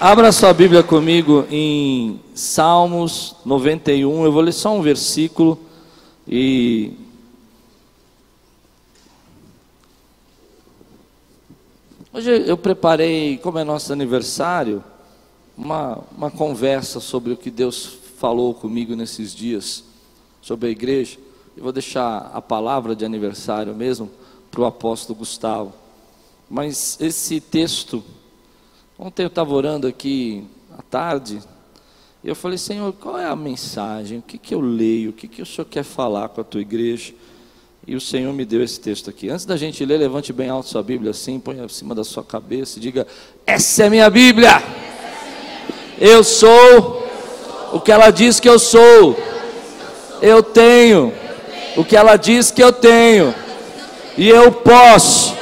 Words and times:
Abra 0.00 0.32
sua 0.32 0.52
Bíblia 0.52 0.82
comigo 0.82 1.46
em 1.48 2.20
Salmos 2.34 3.36
91. 3.44 4.24
Eu 4.24 4.32
vou 4.32 4.42
ler 4.42 4.52
só 4.52 4.74
um 4.74 4.82
versículo 4.82 5.56
e 6.26 6.92
Hoje 12.12 12.30
eu 12.46 12.56
preparei, 12.56 13.38
como 13.38 13.58
é 13.58 13.64
nosso 13.64 13.92
aniversário, 13.92 14.82
uma, 15.56 16.00
uma 16.16 16.30
conversa 16.30 16.98
sobre 16.98 17.32
o 17.32 17.36
que 17.36 17.50
Deus 17.50 17.98
falou 18.18 18.52
comigo 18.52 18.96
nesses 18.96 19.32
dias, 19.32 19.84
sobre 20.42 20.68
a 20.68 20.72
igreja. 20.72 21.18
Eu 21.56 21.62
vou 21.62 21.72
deixar 21.72 22.30
a 22.34 22.42
palavra 22.42 22.96
de 22.96 23.04
aniversário 23.04 23.74
mesmo 23.74 24.10
para 24.50 24.60
o 24.60 24.64
apóstolo 24.64 25.20
Gustavo. 25.20 25.72
Mas 26.50 26.96
esse 27.00 27.40
texto, 27.40 28.02
ontem 28.98 29.22
eu 29.22 29.28
estava 29.28 29.52
orando 29.54 29.86
aqui 29.86 30.44
à 30.78 30.82
tarde, 30.82 31.40
e 32.22 32.28
eu 32.28 32.34
falei, 32.34 32.56
Senhor, 32.56 32.90
qual 32.94 33.18
é 33.18 33.26
a 33.26 33.36
mensagem? 33.36 34.18
O 34.18 34.22
que, 34.22 34.38
que 34.38 34.54
eu 34.54 34.60
leio? 34.60 35.10
O 35.10 35.12
que, 35.12 35.28
que 35.28 35.42
o 35.42 35.46
Senhor 35.46 35.66
quer 35.66 35.84
falar 35.84 36.30
com 36.30 36.40
a 36.40 36.44
tua 36.44 36.62
igreja? 36.62 37.12
E 37.86 37.94
o 37.94 38.00
Senhor 38.00 38.32
me 38.32 38.46
deu 38.46 38.62
esse 38.62 38.80
texto 38.80 39.10
aqui. 39.10 39.28
Antes 39.28 39.44
da 39.44 39.58
gente 39.58 39.84
ler, 39.84 39.98
levante 39.98 40.32
bem 40.32 40.48
alto 40.48 40.70
sua 40.70 40.82
Bíblia 40.82 41.10
assim, 41.10 41.38
põe 41.38 41.60
acima 41.60 41.94
da 41.94 42.02
sua 42.02 42.24
cabeça 42.24 42.78
e 42.78 42.80
diga: 42.80 43.06
Essa 43.46 43.84
é 43.84 43.90
minha 43.90 44.08
Bíblia. 44.08 44.62
Eu 46.00 46.24
sou 46.24 47.06
o 47.74 47.80
que 47.80 47.92
ela 47.92 48.10
diz 48.10 48.40
que 48.40 48.48
eu 48.48 48.58
sou. 48.58 49.18
Eu 50.22 50.42
tenho 50.42 51.12
o 51.76 51.84
que 51.84 51.94
ela 51.94 52.16
diz 52.16 52.50
que 52.50 52.62
eu 52.62 52.72
tenho. 52.72 53.34
E 54.16 54.30
eu 54.30 54.50
posso 54.50 55.36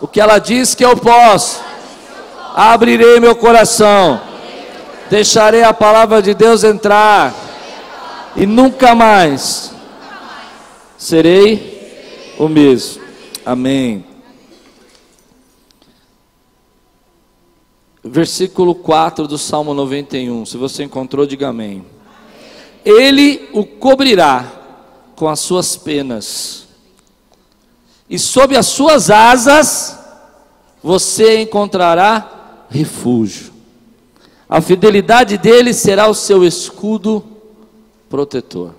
o 0.00 0.08
que 0.08 0.20
ela 0.20 0.38
diz 0.38 0.74
que 0.74 0.84
eu 0.84 0.96
posso. 0.96 1.60
Abrirei 2.54 3.18
meu 3.20 3.34
coração. 3.36 4.20
Deixarei 5.10 5.62
a 5.62 5.72
palavra 5.72 6.22
de 6.22 6.34
Deus 6.34 6.64
entrar. 6.64 7.34
E 8.36 8.46
nunca 8.46 8.94
mais 8.94 9.74
serei 10.96 12.34
o 12.38 12.48
mesmo. 12.48 13.02
Amém. 13.44 14.04
Versículo 18.04 18.74
4 18.74 19.28
do 19.28 19.38
Salmo 19.38 19.74
91. 19.74 20.46
Se 20.46 20.56
você 20.56 20.82
encontrou, 20.82 21.26
diga 21.26 21.48
amém. 21.48 21.84
Ele 22.84 23.48
o 23.52 23.64
cobrirá 23.64 24.44
com 25.14 25.28
as 25.28 25.38
suas 25.40 25.76
penas, 25.76 26.66
e 28.10 28.18
sob 28.18 28.56
as 28.56 28.66
suas 28.66 29.08
asas 29.08 29.98
você 30.82 31.40
encontrará 31.40 32.31
refúgio. 32.72 33.52
A 34.48 34.60
fidelidade 34.60 35.38
dele 35.38 35.72
será 35.72 36.08
o 36.08 36.14
seu 36.14 36.44
escudo 36.44 37.24
protetor. 38.08 38.74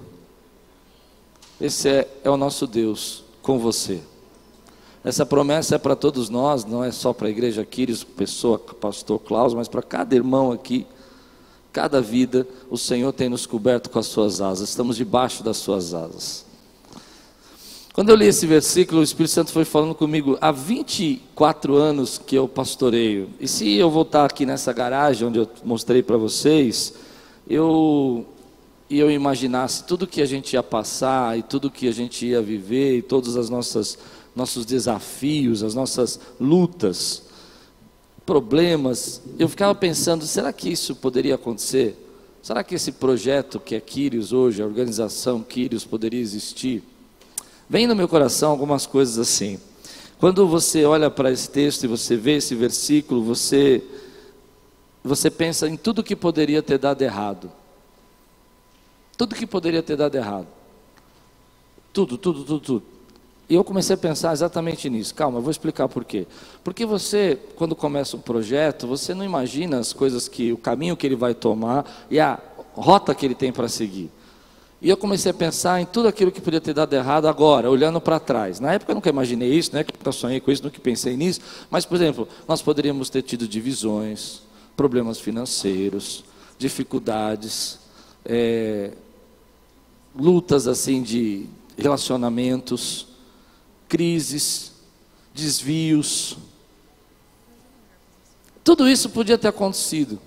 Esse 1.62 1.88
é, 1.88 2.08
é 2.24 2.30
o 2.30 2.38
nosso 2.38 2.68
Deus 2.68 3.24
com 3.42 3.60
você. 3.60 4.02
Essa 5.04 5.26
promessa 5.26 5.76
é 5.76 5.78
para 5.78 5.96
todos 5.96 6.30
nós, 6.30 6.66
não 6.66 6.84
é 6.84 6.92
só 6.92 7.14
para 7.14 7.28
a 7.28 7.32
igreja 7.32 7.66
Quírios, 7.66 8.04
pessoa, 8.04 8.58
pastor 8.58 9.20
Klaus, 9.20 9.54
mas 9.54 9.68
para 9.68 9.82
cada 9.82 10.16
irmão 10.16 10.52
aqui, 10.52 10.88
cada 11.72 12.02
vida, 12.02 12.48
o 12.70 12.78
Senhor 12.78 13.12
tem 13.12 13.28
nos 13.28 13.46
coberto 13.46 13.90
com 13.90 14.00
as 14.00 14.06
suas 14.06 14.40
asas, 14.40 14.70
estamos 14.70 14.96
debaixo 14.96 15.44
das 15.44 15.58
suas 15.58 15.94
asas. 15.94 16.46
Quando 17.94 18.10
eu 18.10 18.16
li 18.16 18.26
esse 18.26 18.48
versículo, 18.48 19.02
o 19.02 19.04
Espírito 19.04 19.34
Santo 19.34 19.52
foi 19.52 19.64
falando 19.64 19.94
comigo 19.94 20.36
há 20.42 20.52
24 20.52 21.76
anos 21.76 22.18
que 22.18 22.36
eu 22.36 22.48
pastoreio. 22.48 23.30
E 23.40 23.48
se 23.48 23.72
eu 23.76 23.88
voltar 23.88 24.26
aqui 24.26 24.48
nessa 24.48 24.74
garagem 24.74 25.28
onde 25.28 25.38
eu 25.38 25.48
mostrei 25.64 26.02
para 26.02 26.18
vocês, 26.18 26.96
eu 27.48 28.26
e 28.90 28.98
eu 28.98 29.12
imaginasse 29.12 29.84
tudo 29.84 30.08
que 30.08 30.24
a 30.24 30.26
gente 30.26 30.54
ia 30.54 30.64
passar 30.64 31.38
e 31.38 31.44
tudo 31.44 31.70
que 31.70 31.88
a 31.88 31.92
gente 31.92 32.26
ia 32.26 32.42
viver 32.42 32.98
e 32.98 33.02
todos 33.04 33.36
os 33.36 33.50
nossos 33.50 34.66
desafios, 34.66 35.62
as 35.62 35.76
nossas 35.76 36.20
lutas, 36.40 37.24
problemas, 38.26 39.22
eu 39.38 39.48
ficava 39.48 39.76
pensando, 39.76 40.26
será 40.26 40.52
que 40.52 40.68
isso 40.68 40.96
poderia 40.96 41.36
acontecer? 41.36 41.96
Será 42.42 42.64
que 42.64 42.74
esse 42.74 42.92
projeto 42.92 43.60
que 43.60 43.76
é 43.76 43.80
Quírios 43.80 44.34
hoje, 44.34 44.64
a 44.64 44.66
organização 44.66 45.44
Quírios, 45.44 45.86
poderia 45.86 46.20
existir? 46.20 46.84
Vem 47.74 47.88
no 47.88 47.96
meu 47.96 48.08
coração 48.08 48.52
algumas 48.52 48.86
coisas 48.86 49.18
assim. 49.18 49.60
Quando 50.20 50.48
você 50.48 50.86
olha 50.86 51.10
para 51.10 51.32
esse 51.32 51.50
texto 51.50 51.86
e 51.86 51.88
você 51.88 52.16
vê 52.16 52.34
esse 52.34 52.54
versículo, 52.54 53.24
você 53.24 53.84
você 55.04 55.32
pensa 55.32 55.68
em 55.68 55.76
tudo 55.76 56.04
que 56.04 56.16
poderia 56.16 56.62
ter 56.62 56.78
dado 56.78 57.02
errado. 57.02 57.52
Tudo 59.18 59.34
que 59.34 59.48
poderia 59.48 59.82
ter 59.82 59.96
dado 59.96 60.14
errado. 60.14 60.46
Tudo, 61.92 62.16
tudo, 62.16 62.44
tudo, 62.44 62.60
tudo. 62.60 62.84
E 63.50 63.56
eu 63.56 63.64
comecei 63.64 63.96
a 63.96 63.98
pensar 63.98 64.34
exatamente 64.34 64.88
nisso. 64.88 65.16
Calma, 65.16 65.40
eu 65.40 65.42
vou 65.42 65.50
explicar 65.50 65.90
por 65.90 66.06
quê. 66.06 66.28
Porque 66.64 66.86
você, 66.86 67.40
quando 67.56 67.76
começa 67.76 68.16
um 68.16 68.22
projeto, 68.22 68.86
você 68.86 69.16
não 69.16 69.26
imagina 69.26 69.80
as 69.80 69.92
coisas 69.92 70.28
que, 70.28 70.54
o 70.54 70.58
caminho 70.58 70.96
que 70.96 71.08
ele 71.08 71.16
vai 71.16 71.34
tomar 71.34 72.06
e 72.12 72.20
a 72.20 72.40
rota 72.76 73.16
que 73.16 73.26
ele 73.26 73.34
tem 73.34 73.52
para 73.52 73.68
seguir. 73.68 74.12
E 74.84 74.90
eu 74.90 74.98
comecei 74.98 75.32
a 75.32 75.34
pensar 75.34 75.80
em 75.80 75.86
tudo 75.86 76.10
aquilo 76.10 76.30
que 76.30 76.42
podia 76.42 76.60
ter 76.60 76.74
dado 76.74 76.94
errado 76.94 77.26
agora, 77.26 77.72
olhando 77.72 78.02
para 78.02 78.20
trás. 78.20 78.60
Na 78.60 78.74
época 78.74 78.92
eu 78.92 78.96
nunca 78.96 79.10
imaginei 79.10 79.50
isso, 79.54 79.74
né? 79.74 79.86
nunca 79.98 80.12
sonhei 80.12 80.42
com 80.42 80.52
isso, 80.52 80.62
nunca 80.62 80.78
pensei 80.78 81.16
nisso. 81.16 81.40
Mas, 81.72 81.86
por 81.86 81.96
exemplo, 81.96 82.28
nós 82.46 82.62
poderíamos 82.62 83.10
ter 83.10 83.22
tido 83.22 83.48
divisões, 83.48 84.42
problemas 84.76 85.22
financeiros, 85.22 86.26
dificuldades, 86.58 87.80
é, 88.26 88.92
lutas 90.14 90.68
assim 90.68 91.02
de 91.02 91.46
relacionamentos, 91.78 93.08
crises, 93.88 94.74
desvios. 95.34 96.38
Tudo 98.66 98.86
isso 98.90 99.10
podia 99.10 99.38
ter 99.38 99.48
acontecido. 99.48 100.20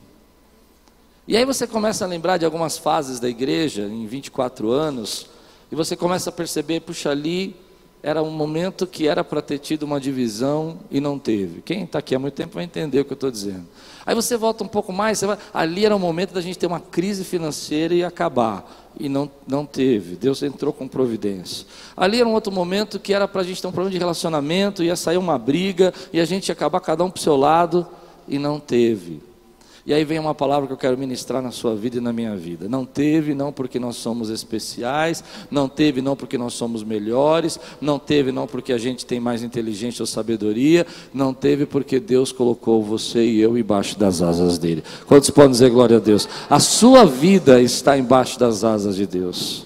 E 1.28 1.36
aí 1.36 1.44
você 1.44 1.66
começa 1.66 2.04
a 2.04 2.08
lembrar 2.08 2.36
de 2.36 2.44
algumas 2.44 2.78
fases 2.78 3.18
da 3.18 3.28
igreja 3.28 3.82
em 3.82 4.06
24 4.06 4.70
anos, 4.70 5.26
e 5.72 5.74
você 5.74 5.96
começa 5.96 6.30
a 6.30 6.32
perceber, 6.32 6.80
puxa, 6.80 7.10
ali 7.10 7.56
era 8.00 8.22
um 8.22 8.30
momento 8.30 8.86
que 8.86 9.08
era 9.08 9.24
para 9.24 9.42
ter 9.42 9.58
tido 9.58 9.82
uma 9.82 9.98
divisão 9.98 10.78
e 10.88 11.00
não 11.00 11.18
teve. 11.18 11.62
Quem 11.62 11.82
está 11.82 11.98
aqui 11.98 12.14
há 12.14 12.18
muito 12.20 12.34
tempo 12.34 12.54
vai 12.54 12.62
entender 12.62 13.00
o 13.00 13.04
que 13.04 13.12
eu 13.12 13.16
estou 13.16 13.32
dizendo. 13.32 13.66
Aí 14.06 14.14
você 14.14 14.36
volta 14.36 14.62
um 14.62 14.68
pouco 14.68 14.92
mais, 14.92 15.20
vai, 15.22 15.36
ali 15.52 15.84
era 15.84 15.96
o 15.96 15.98
momento 15.98 16.32
da 16.32 16.40
gente 16.40 16.56
ter 16.56 16.68
uma 16.68 16.78
crise 16.78 17.24
financeira 17.24 17.92
e 17.92 18.04
acabar. 18.04 18.92
E 18.96 19.08
não, 19.08 19.28
não 19.48 19.66
teve. 19.66 20.14
Deus 20.14 20.40
entrou 20.44 20.72
com 20.72 20.86
providência. 20.86 21.66
Ali 21.96 22.20
era 22.20 22.28
um 22.28 22.34
outro 22.34 22.52
momento 22.52 23.00
que 23.00 23.12
era 23.12 23.26
para 23.26 23.40
a 23.40 23.44
gente 23.44 23.60
ter 23.60 23.66
um 23.66 23.72
problema 23.72 23.90
de 23.90 23.98
relacionamento, 23.98 24.84
ia 24.84 24.94
sair 24.94 25.16
uma 25.16 25.36
briga, 25.36 25.92
e 26.12 26.20
a 26.20 26.24
gente 26.24 26.48
ia 26.48 26.52
acabar 26.52 26.78
cada 26.78 27.02
um 27.02 27.10
para 27.10 27.18
o 27.18 27.22
seu 27.22 27.36
lado, 27.36 27.84
e 28.28 28.38
não 28.38 28.60
teve. 28.60 29.20
E 29.86 29.94
aí 29.94 30.04
vem 30.04 30.18
uma 30.18 30.34
palavra 30.34 30.66
que 30.66 30.72
eu 30.72 30.76
quero 30.76 30.98
ministrar 30.98 31.40
na 31.40 31.52
sua 31.52 31.76
vida 31.76 31.98
e 31.98 32.00
na 32.00 32.12
minha 32.12 32.36
vida. 32.36 32.68
Não 32.68 32.84
teve, 32.84 33.34
não 33.34 33.52
porque 33.52 33.78
nós 33.78 33.94
somos 33.94 34.30
especiais, 34.30 35.22
não 35.48 35.68
teve, 35.68 36.02
não 36.02 36.16
porque 36.16 36.36
nós 36.36 36.54
somos 36.54 36.82
melhores, 36.82 37.60
não 37.80 37.96
teve, 37.96 38.32
não 38.32 38.48
porque 38.48 38.72
a 38.72 38.78
gente 38.78 39.06
tem 39.06 39.20
mais 39.20 39.44
inteligência 39.44 40.02
ou 40.02 40.06
sabedoria, 40.06 40.84
não 41.14 41.32
teve 41.32 41.66
porque 41.66 42.00
Deus 42.00 42.32
colocou 42.32 42.82
você 42.82 43.24
e 43.24 43.40
eu 43.40 43.56
embaixo 43.56 43.96
das 43.96 44.20
asas 44.22 44.58
dele. 44.58 44.82
Quantos 45.06 45.30
podem 45.30 45.52
dizer 45.52 45.70
glória 45.70 45.98
a 45.98 46.00
Deus? 46.00 46.28
A 46.50 46.58
sua 46.58 47.04
vida 47.04 47.62
está 47.62 47.96
embaixo 47.96 48.40
das 48.40 48.64
asas 48.64 48.96
de 48.96 49.06
Deus. 49.06 49.65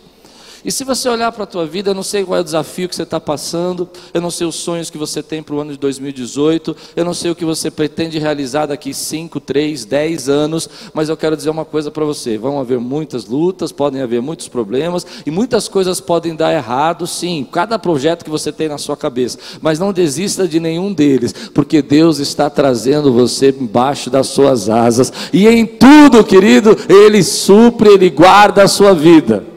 E 0.65 0.71
se 0.71 0.85
você 0.85 1.09
olhar 1.09 1.33
para 1.33 1.45
a 1.45 1.47
tua 1.47 1.67
vida, 1.67 1.91
eu 1.91 1.95
não 1.95 2.03
sei 2.03 2.25
qual 2.25 2.39
é 2.39 2.41
o 2.41 2.45
desafio 2.45 2.89
que 2.89 2.95
você 2.95 3.03
está 3.03 3.19
passando, 3.19 3.89
eu 4.13 4.21
não 4.21 4.31
sei 4.31 4.47
os 4.47 4.57
sonhos 4.57 4.91
que 4.91 4.99
você 4.99 5.23
tem 5.23 5.43
para 5.43 5.55
o 5.55 5.61
ano 5.61 5.73
de 5.73 5.79
2018, 5.79 6.77
eu 6.95 7.05
não 7.05 7.15
sei 7.15 7.31
o 7.31 7.35
que 7.35 7.45
você 7.45 7.71
pretende 7.71 8.19
realizar 8.19 8.67
daqui 8.67 8.93
5, 8.93 9.41
3, 9.41 9.85
10 9.85 10.29
anos, 10.29 10.69
mas 10.93 11.09
eu 11.09 11.17
quero 11.17 11.37
dizer 11.37 11.51
uma 11.51 11.65
coisa 11.65 11.91
para 11.91 12.05
você: 12.05 12.37
vão 12.37 12.61
haver 12.61 12.79
muitas 12.79 13.25
lutas, 13.27 13.73
podem 13.73 14.03
haver 14.03 14.21
muitos 14.21 14.49
problemas 14.49 15.07
e 15.25 15.31
muitas 15.31 15.69
coisas 15.69 16.01
podem 16.01 16.35
dar 16.35 16.53
errado, 16.53 17.07
sim, 17.07 17.47
cada 17.51 17.79
projeto 17.79 18.25
que 18.25 18.31
você 18.31 18.53
tem 18.53 18.69
na 18.69 18.79
sua 18.79 18.97
cabeça, 18.97 19.39
mas 19.63 19.79
não 19.79 19.93
desista 19.93 20.47
de 20.47 20.61
nenhum 20.61 20.93
deles, 20.93 21.33
porque 21.55 21.81
Deus 21.81 22.19
está 22.19 22.51
trazendo 22.51 23.13
você 23.13 23.55
embaixo 23.59 24.11
das 24.11 24.27
suas 24.29 24.69
asas 24.69 25.13
e 25.33 25.49
em 25.49 25.65
tudo, 25.65 26.23
querido, 26.23 26.77
Ele 26.89 27.23
supre, 27.23 27.91
Ele 27.91 28.11
guarda 28.11 28.63
a 28.63 28.69
sua 28.69 28.93
vida. 28.93 29.50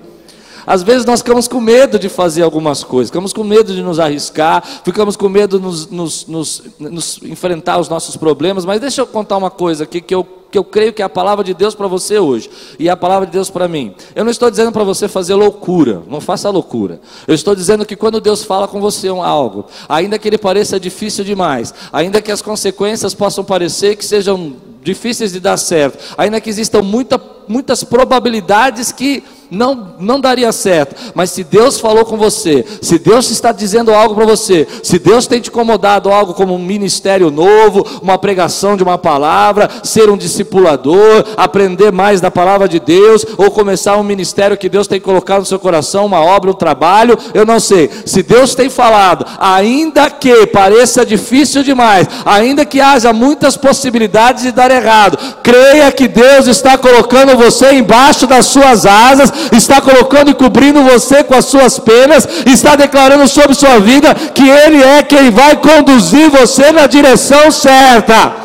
Às 0.66 0.84
vezes 0.84 1.06
nós 1.06 1.20
ficamos 1.20 1.48
com 1.48 1.60
medo 1.60 2.00
de 2.00 2.10
fazer 2.10 2.44
algumas 2.44 2.84
coisas, 2.84 3.10
ficamos 3.10 3.34
com 3.34 3.44
medo 3.44 3.74
de 3.74 3.82
nos 3.82 4.00
arriscar, 4.00 4.64
ficamos 4.84 5.16
com 5.16 5.30
medo 5.30 5.58
de 5.58 5.66
nos, 5.66 5.88
nos, 5.90 6.28
nos, 6.28 6.64
nos 6.80 7.20
enfrentar 7.24 7.80
os 7.80 7.90
nossos 7.90 8.18
problemas, 8.18 8.66
mas 8.66 8.80
deixa 8.80 9.02
eu 9.02 9.08
contar 9.08 9.38
uma 9.38 9.52
coisa 9.52 9.84
aqui 9.84 10.02
que 10.02 10.14
eu, 10.14 10.28
que 10.54 10.58
eu 10.60 10.64
creio 10.64 10.94
que 10.94 11.02
é 11.02 11.06
a 11.06 11.10
palavra 11.10 11.44
de 11.44 11.52
Deus 11.52 11.74
para 11.74 11.88
você 11.88 12.20
hoje, 12.20 12.48
e 12.78 12.88
é 12.88 12.92
a 12.92 12.96
palavra 12.96 13.26
de 13.26 13.32
Deus 13.32 13.50
para 13.50 13.68
mim. 13.68 13.96
Eu 14.16 14.24
não 14.24 14.30
estou 14.30 14.52
dizendo 14.52 14.72
para 14.72 14.84
você 14.84 15.08
fazer 15.08 15.34
loucura, 15.34 16.04
não 16.08 16.22
faça 16.22 16.48
loucura. 16.52 17.02
Eu 17.28 17.34
estou 17.34 17.56
dizendo 17.56 17.84
que 17.84 17.96
quando 17.96 18.22
Deus 18.22 18.44
fala 18.44 18.68
com 18.68 18.80
você 18.80 19.08
algo, 19.08 19.66
ainda 19.90 20.20
que 20.20 20.28
ele 20.28 20.38
pareça 20.38 20.80
difícil 20.80 21.24
demais, 21.24 21.74
ainda 21.92 22.22
que 22.22 22.32
as 22.32 22.40
consequências 22.40 23.16
possam 23.16 23.44
parecer 23.44 23.96
que 23.96 24.06
sejam 24.06 24.54
difíceis 24.84 25.32
de 25.32 25.40
dar 25.40 25.58
certo, 25.58 25.98
ainda 26.16 26.40
que 26.40 26.52
existam 26.52 26.84
muita, 26.84 27.20
muitas 27.48 27.84
probabilidades 27.84 28.92
que 28.92 29.24
não, 29.54 29.96
não 30.00 30.20
daria 30.20 30.52
certo. 30.52 31.14
Mas 31.14 31.32
se 31.32 31.44
Deus 31.44 31.80
falou 31.80 32.04
com 32.04 32.18
você, 32.18 32.66
se 32.82 32.98
Deus 32.98 33.30
está 33.30 33.52
dizendo 33.52 33.94
algo 33.94 34.16
para 34.16 34.26
você, 34.26 34.68
se 34.82 35.00
Deus 35.00 35.28
tem 35.28 35.40
te 35.40 35.50
incomodado 35.50 36.12
algo 36.12 36.34
como 36.34 36.56
um 36.56 36.60
ministério 36.60 37.30
novo, 37.30 37.86
uma 38.02 38.18
pregação 38.18 38.76
de 38.76 38.84
uma 38.84 38.98
palavra, 38.98 39.70
ser 39.84 40.10
um 40.10 40.18
discipulador, 40.44 41.26
aprender 41.38 41.92
mais 41.92 42.20
da 42.20 42.30
palavra 42.30 42.68
de 42.68 42.80
Deus, 42.80 43.26
ou 43.38 43.50
começar 43.50 43.98
um 43.98 44.04
ministério 44.04 44.58
que 44.58 44.70
Deus 44.70 44.88
tem 44.88 45.00
colocado 45.00 45.40
no 45.40 45.46
seu 45.46 45.58
coração, 45.58 46.06
uma 46.06 46.20
obra, 46.20 46.52
um 46.52 46.54
trabalho, 46.54 47.18
eu 47.34 47.46
não 47.46 47.60
sei. 47.60 47.90
Se 48.06 48.22
Deus 48.22 48.54
tem 48.54 48.70
falado, 48.70 49.26
ainda 49.40 50.10
que 50.10 50.46
pareça 50.48 51.06
difícil 51.06 51.64
demais, 51.64 52.08
ainda 52.26 52.66
que 52.66 52.82
haja 52.82 53.14
muitas 53.14 53.56
possibilidades 53.56 54.44
de 54.44 54.52
dar 54.52 54.70
errado, 54.70 55.18
creia 55.42 55.92
que 55.92 56.08
Deus 56.08 56.48
está 56.48 56.78
colocando 56.78 57.38
você 57.38 57.74
embaixo 57.74 58.28
das 58.28 58.46
suas 58.48 58.86
asas 58.86 59.32
está 59.52 59.80
colocando 59.80 60.32
e 60.32 60.34
cobrindo 60.34 60.84
você 60.84 61.24
com 61.24 61.36
as 61.36 61.46
suas 61.46 61.80
penas, 61.80 62.28
está 62.46 62.76
declarando 62.76 63.28
sobre 63.28 63.56
sua 63.56 63.80
vida 63.80 64.14
que 64.14 64.48
Ele 64.50 64.84
é 64.84 65.04
quem 65.04 65.32
vai 65.32 65.56
conduzir 65.56 66.30
você 66.30 66.72
na 66.72 66.88
direção 66.88 67.52
certa. 67.52 68.43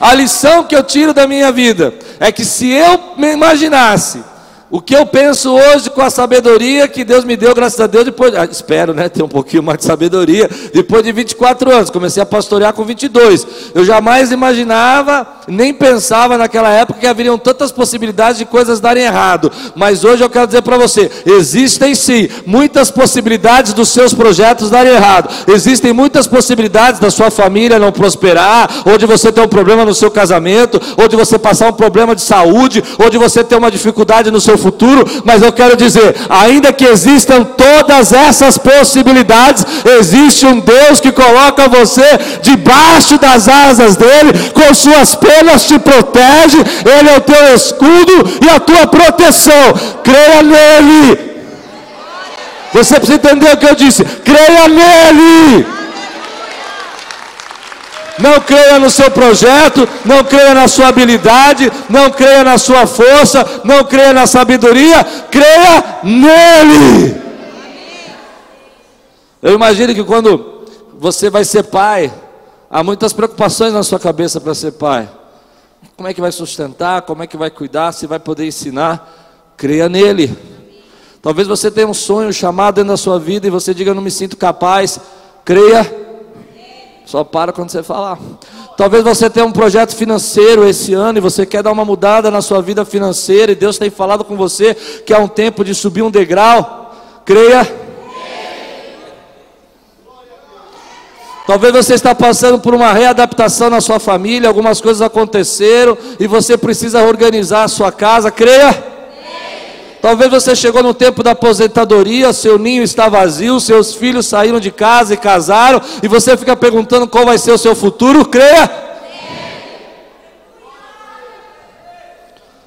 A 0.00 0.14
lição 0.14 0.64
que 0.64 0.74
eu 0.74 0.82
tiro 0.82 1.12
da 1.12 1.26
minha 1.26 1.52
vida 1.52 1.92
é 2.18 2.32
que 2.32 2.42
se 2.42 2.70
eu 2.70 3.14
me 3.18 3.32
imaginasse 3.32 4.24
o 4.70 4.80
que 4.80 4.94
eu 4.94 5.04
penso 5.04 5.52
hoje 5.52 5.90
com 5.90 6.00
a 6.00 6.08
sabedoria 6.08 6.86
que 6.86 7.02
Deus 7.02 7.24
me 7.24 7.36
deu, 7.36 7.52
graças 7.52 7.80
a 7.80 7.88
Deus, 7.88 8.04
depois, 8.04 8.32
ah, 8.36 8.46
espero, 8.48 8.94
né, 8.94 9.08
ter 9.08 9.20
um 9.20 9.28
pouquinho 9.28 9.64
mais 9.64 9.78
de 9.78 9.84
sabedoria, 9.84 10.48
depois 10.72 11.02
de 11.02 11.10
24 11.10 11.72
anos, 11.72 11.90
comecei 11.90 12.22
a 12.22 12.26
pastorear 12.26 12.72
com 12.72 12.84
22. 12.84 13.46
Eu 13.74 13.84
jamais 13.84 14.30
imaginava, 14.30 15.26
nem 15.48 15.74
pensava 15.74 16.38
naquela 16.38 16.70
época 16.70 17.00
que 17.00 17.06
haveriam 17.06 17.36
tantas 17.36 17.72
possibilidades 17.72 18.38
de 18.38 18.44
coisas 18.44 18.78
darem 18.78 19.02
errado. 19.02 19.50
Mas 19.74 20.04
hoje 20.04 20.22
eu 20.22 20.30
quero 20.30 20.46
dizer 20.46 20.62
para 20.62 20.78
você, 20.78 21.10
existem 21.26 21.92
sim 21.96 22.28
muitas 22.46 22.92
possibilidades 22.92 23.72
dos 23.72 23.88
seus 23.88 24.14
projetos 24.14 24.70
darem 24.70 24.92
errado. 24.92 25.34
Existem 25.48 25.92
muitas 25.92 26.28
possibilidades 26.28 27.00
da 27.00 27.10
sua 27.10 27.30
família 27.30 27.80
não 27.80 27.90
prosperar, 27.90 28.70
ou 28.86 28.96
de 28.96 29.04
você 29.06 29.32
ter 29.32 29.40
um 29.40 29.48
problema 29.48 29.84
no 29.84 29.94
seu 29.94 30.12
casamento, 30.12 30.80
ou 30.96 31.08
de 31.08 31.16
você 31.16 31.36
passar 31.36 31.68
um 31.68 31.72
problema 31.72 32.14
de 32.14 32.22
saúde, 32.22 32.84
ou 32.98 33.10
de 33.10 33.18
você 33.18 33.42
ter 33.42 33.56
uma 33.56 33.70
dificuldade 33.70 34.30
no 34.30 34.40
seu 34.40 34.59
futuro, 34.60 35.04
mas 35.24 35.42
eu 35.42 35.52
quero 35.52 35.76
dizer, 35.76 36.14
ainda 36.28 36.72
que 36.72 36.84
existam 36.84 37.42
todas 37.44 38.12
essas 38.12 38.58
possibilidades, 38.58 39.64
existe 39.98 40.46
um 40.46 40.60
Deus 40.60 41.00
que 41.00 41.12
coloca 41.12 41.68
você 41.68 42.06
debaixo 42.42 43.18
das 43.18 43.48
asas 43.48 43.96
dele, 43.96 44.32
com 44.52 44.74
suas 44.74 45.14
penas 45.14 45.64
te 45.64 45.78
protege, 45.78 46.58
ele 46.98 47.10
é 47.10 47.16
o 47.16 47.20
teu 47.20 47.54
escudo 47.54 48.30
e 48.44 48.48
a 48.48 48.60
tua 48.60 48.86
proteção. 48.86 49.74
Creia 50.04 50.42
nele. 50.42 51.30
Você 52.72 52.94
precisa 52.94 53.16
entender 53.16 53.52
o 53.52 53.56
que 53.56 53.66
eu 53.66 53.74
disse. 53.74 54.04
Creia 54.04 54.68
nele. 54.68 55.79
Não 58.20 58.40
creia 58.40 58.78
no 58.78 58.90
seu 58.90 59.10
projeto, 59.10 59.88
não 60.04 60.22
creia 60.22 60.54
na 60.54 60.68
sua 60.68 60.88
habilidade, 60.88 61.70
não 61.88 62.10
creia 62.10 62.44
na 62.44 62.58
sua 62.58 62.86
força, 62.86 63.62
não 63.64 63.84
creia 63.84 64.12
na 64.12 64.26
sabedoria, 64.26 65.04
creia 65.30 66.00
nele. 66.02 67.20
Eu 69.42 69.54
imagino 69.54 69.94
que 69.94 70.04
quando 70.04 70.66
você 70.98 71.30
vai 71.30 71.44
ser 71.44 71.64
pai, 71.64 72.12
há 72.70 72.84
muitas 72.84 73.12
preocupações 73.12 73.72
na 73.72 73.82
sua 73.82 73.98
cabeça 73.98 74.40
para 74.40 74.54
ser 74.54 74.72
pai. 74.72 75.08
Como 75.96 76.08
é 76.08 76.14
que 76.14 76.20
vai 76.20 76.30
sustentar? 76.30 77.02
Como 77.02 77.22
é 77.22 77.26
que 77.26 77.36
vai 77.36 77.50
cuidar? 77.50 77.92
Se 77.92 78.06
vai 78.06 78.18
poder 78.18 78.46
ensinar? 78.46 79.54
Creia 79.56 79.88
nele. 79.88 80.36
Talvez 81.22 81.46
você 81.46 81.70
tenha 81.70 81.86
um 81.86 81.94
sonho 81.94 82.32
chamado 82.32 82.76
dentro 82.76 82.90
da 82.90 82.96
sua 82.96 83.18
vida 83.18 83.46
e 83.46 83.50
você 83.50 83.74
diga: 83.74 83.90
Eu 83.90 83.94
não 83.94 84.02
me 84.02 84.10
sinto 84.10 84.36
capaz. 84.36 84.98
Creia 85.44 85.99
só 87.10 87.24
para 87.24 87.52
quando 87.52 87.70
você 87.70 87.82
falar. 87.82 88.18
Talvez 88.76 89.02
você 89.02 89.28
tenha 89.28 89.44
um 89.44 89.50
projeto 89.50 89.96
financeiro 89.96 90.66
esse 90.66 90.94
ano 90.94 91.18
e 91.18 91.20
você 91.20 91.44
quer 91.44 91.60
dar 91.60 91.72
uma 91.72 91.84
mudada 91.84 92.30
na 92.30 92.40
sua 92.40 92.62
vida 92.62 92.84
financeira 92.84 93.50
e 93.50 93.56
Deus 93.56 93.76
tem 93.76 93.90
falado 93.90 94.22
com 94.22 94.36
você 94.36 94.74
que 94.74 95.12
é 95.12 95.18
um 95.18 95.26
tempo 95.26 95.64
de 95.64 95.74
subir 95.74 96.02
um 96.02 96.10
degrau. 96.10 96.94
Creia. 97.24 97.68
Talvez 101.48 101.72
você 101.72 101.94
está 101.94 102.14
passando 102.14 102.60
por 102.60 102.76
uma 102.76 102.92
readaptação 102.92 103.68
na 103.68 103.80
sua 103.80 103.98
família, 103.98 104.48
algumas 104.48 104.80
coisas 104.80 105.02
aconteceram 105.02 105.98
e 106.20 106.28
você 106.28 106.56
precisa 106.56 107.02
organizar 107.02 107.64
a 107.64 107.68
sua 107.68 107.90
casa. 107.90 108.30
Creia. 108.30 108.89
Talvez 110.00 110.30
você 110.30 110.56
chegou 110.56 110.82
no 110.82 110.94
tempo 110.94 111.22
da 111.22 111.32
aposentadoria, 111.32 112.32
seu 112.32 112.58
ninho 112.58 112.82
está 112.82 113.08
vazio, 113.08 113.60
seus 113.60 113.94
filhos 113.94 114.26
saíram 114.26 114.58
de 114.58 114.70
casa 114.70 115.12
e 115.12 115.16
casaram, 115.16 115.80
e 116.02 116.08
você 116.08 116.36
fica 116.36 116.56
perguntando 116.56 117.06
qual 117.06 117.26
vai 117.26 117.36
ser 117.36 117.52
o 117.52 117.58
seu 117.58 117.74
futuro. 117.74 118.24
Creia. 118.24 118.88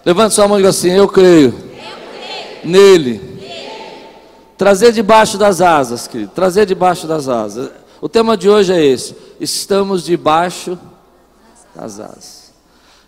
Levante 0.05 0.35
sua 0.35 0.47
mão 0.47 0.57
e 0.57 0.61
diga 0.61 0.69
assim: 0.69 0.91
Eu 0.91 1.07
creio. 1.07 1.47
Eu 1.47 1.53
creio. 1.53 2.71
Nele. 2.71 3.19
Nele. 3.39 4.07
Trazer 4.57 4.91
debaixo 4.91 5.37
das 5.37 5.59
asas, 5.59 6.07
querido. 6.07 6.31
Trazer 6.35 6.65
debaixo 6.65 7.07
das 7.07 7.27
asas. 7.27 7.71
O 7.99 8.09
tema 8.09 8.37
de 8.37 8.47
hoje 8.47 8.73
é 8.73 8.85
esse: 8.85 9.15
Estamos 9.39 10.03
debaixo 10.03 10.77
das 11.73 11.99
asas. 11.99 12.53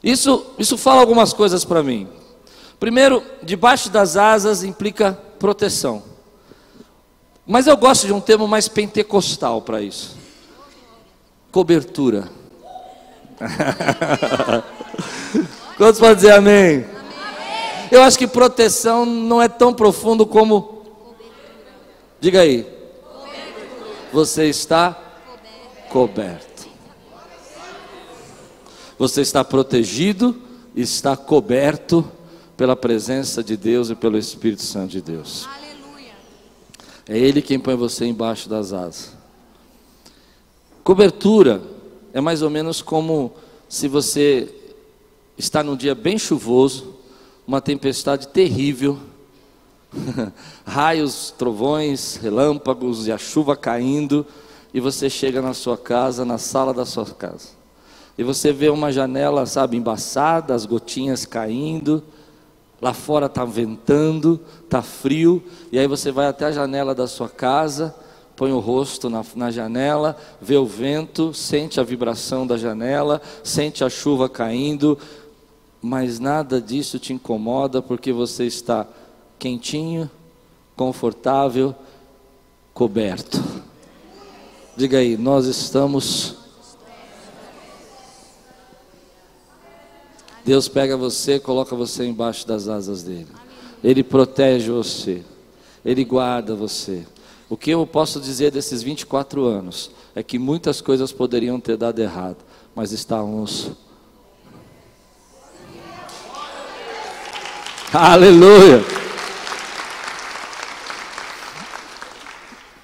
Isso, 0.02 0.46
isso 0.58 0.78
fala 0.78 1.02
algumas 1.02 1.34
coisas 1.34 1.64
para 1.64 1.84
mim. 1.84 2.08
Primeiro, 2.80 3.24
debaixo 3.42 3.90
das 3.90 4.18
asas 4.18 4.64
implica 4.64 5.14
proteção. 5.40 6.04
Mas 7.46 7.68
eu 7.68 7.78
gosto 7.78 8.08
de 8.08 8.14
um 8.14 8.20
termo 8.20 8.48
mais 8.48 8.68
pentecostal 8.68 9.62
para 9.62 9.82
isso. 9.82 10.18
Cobertura. 11.52 12.28
Quantos 15.78 16.00
podem 16.00 16.16
dizer 16.16 16.32
amém? 16.32 16.86
Eu 17.92 18.02
acho 18.02 18.18
que 18.18 18.26
proteção 18.26 19.06
não 19.06 19.42
é 19.42 19.48
tão 19.48 19.74
profundo 19.74 20.26
como. 20.26 20.82
Diga 22.20 22.42
aí. 22.42 22.68
Você 24.12 24.46
está 24.46 24.98
coberto. 25.90 26.68
Você 28.98 29.22
está 29.22 29.44
protegido, 29.44 30.42
está 30.76 31.16
coberto 31.18 32.10
pela 32.58 32.76
presença 32.76 33.44
de 33.44 33.58
Deus 33.58 33.90
e 33.90 33.96
pelo 33.96 34.18
Espírito 34.18 34.62
Santo 34.62 34.92
de 34.92 35.02
Deus. 35.02 35.48
Aleluia. 35.48 36.14
É 37.08 37.18
Ele 37.18 37.42
quem 37.42 37.60
põe 37.60 37.76
você 37.76 38.06
embaixo 38.06 38.48
das 38.48 38.72
asas. 38.72 39.14
Cobertura 40.84 41.62
é 42.14 42.22
mais 42.22 42.42
ou 42.42 42.50
menos 42.50 42.82
como 42.82 43.34
se 43.68 43.88
você 43.88 44.54
está 45.38 45.64
num 45.64 45.76
dia 45.76 45.94
bem 45.94 46.18
chuvoso, 46.18 46.96
uma 47.46 47.60
tempestade 47.60 48.30
terrível, 48.30 48.98
raios, 50.66 51.34
trovões, 51.38 52.16
relâmpagos 52.16 53.08
e 53.08 53.12
a 53.12 53.18
chuva 53.18 53.56
caindo, 53.56 54.26
e 54.74 54.80
você 54.80 55.10
chega 55.10 55.42
na 55.42 55.54
sua 55.54 55.78
casa, 55.78 56.24
na 56.24 56.38
sala 56.38 56.74
da 56.74 56.86
sua 56.86 57.06
casa, 57.06 57.50
e 58.18 58.24
você 58.24 58.54
vê 58.54 58.70
uma 58.70 58.92
janela, 58.92 59.46
sabe, 59.46 59.76
embaçada, 59.76 60.54
as 60.54 60.66
gotinhas 60.66 61.26
caindo, 61.26 62.04
Lá 62.82 62.94
fora 62.94 63.28
está 63.28 63.46
ventando, 63.46 64.40
está 64.64 64.82
frio, 64.82 65.42
e 65.72 65.80
aí 65.80 65.88
você 65.88 66.12
vai 66.12 66.28
até 66.28 66.46
a 66.46 66.52
janela 66.52 66.94
da 66.94 67.08
sua 67.08 67.30
casa, 67.30 67.96
põe 68.36 68.52
o 68.52 68.60
rosto 68.60 69.10
na, 69.10 69.24
na, 69.36 69.50
janela, 69.50 70.18
vê 70.42 70.58
o 70.58 70.66
vento, 70.66 71.34
sente 71.34 71.80
a 71.80 71.84
vibração 71.84 72.46
da 72.46 72.58
janela, 72.58 73.22
sente 73.44 73.84
a 73.84 73.90
chuva 73.90 74.28
caindo, 74.28 74.98
mas 75.82 76.20
nada 76.20 76.60
disso 76.60 77.00
te 77.00 77.14
incomoda 77.14 77.82
porque 77.82 78.12
você 78.12 78.46
está 78.46 78.86
quentinho, 79.40 80.10
confortável, 80.76 81.74
coberto. 82.74 83.42
Diga 84.76 84.98
aí, 84.98 85.16
nós 85.16 85.46
estamos 85.46 86.45
Deus 90.46 90.68
pega 90.68 90.96
você, 90.96 91.40
coloca 91.40 91.76
você 91.76 92.06
embaixo 92.06 92.48
das 92.48 92.68
asas 92.68 93.02
dele. 93.02 93.28
Ele 93.84 94.04
protege 94.04 94.70
você. 94.70 95.24
Ele 95.84 96.06
guarda 96.06 96.54
você. 96.54 97.04
O 97.50 97.58
que 97.58 97.72
eu 97.72 97.86
posso 97.86 98.20
dizer 98.20 98.52
desses 98.52 98.84
24 98.84 99.44
anos 99.44 99.90
é 100.16 100.22
que 100.22 100.38
muitas 100.38 100.82
coisas 100.82 101.12
poderiam 101.12 101.60
ter 101.60 101.78
dado 101.78 102.00
errado, 102.00 102.38
mas 102.76 102.92
estávamos. 102.92 103.72
Aleluia! 107.92 109.05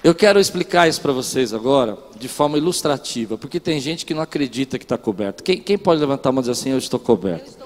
Eu 0.04 0.16
quero 0.16 0.40
explicar 0.40 0.88
isso 0.88 1.00
para 1.00 1.12
vocês 1.12 1.54
agora 1.54 1.96
de 2.18 2.26
forma 2.26 2.58
ilustrativa, 2.58 3.38
porque 3.38 3.60
tem 3.60 3.80
gente 3.80 4.04
que 4.04 4.12
não 4.12 4.22
acredita 4.22 4.76
que 4.76 4.84
está 4.84 4.98
coberto. 4.98 5.44
Quem, 5.44 5.60
quem, 5.60 5.78
pode 5.78 6.00
levantar 6.00 6.30
a 6.30 6.32
mão 6.32 6.40
e 6.40 6.42
dizer 6.42 6.52
assim: 6.52 6.70
Eu 6.70 6.78
estou 6.78 6.98
coberto? 6.98 7.56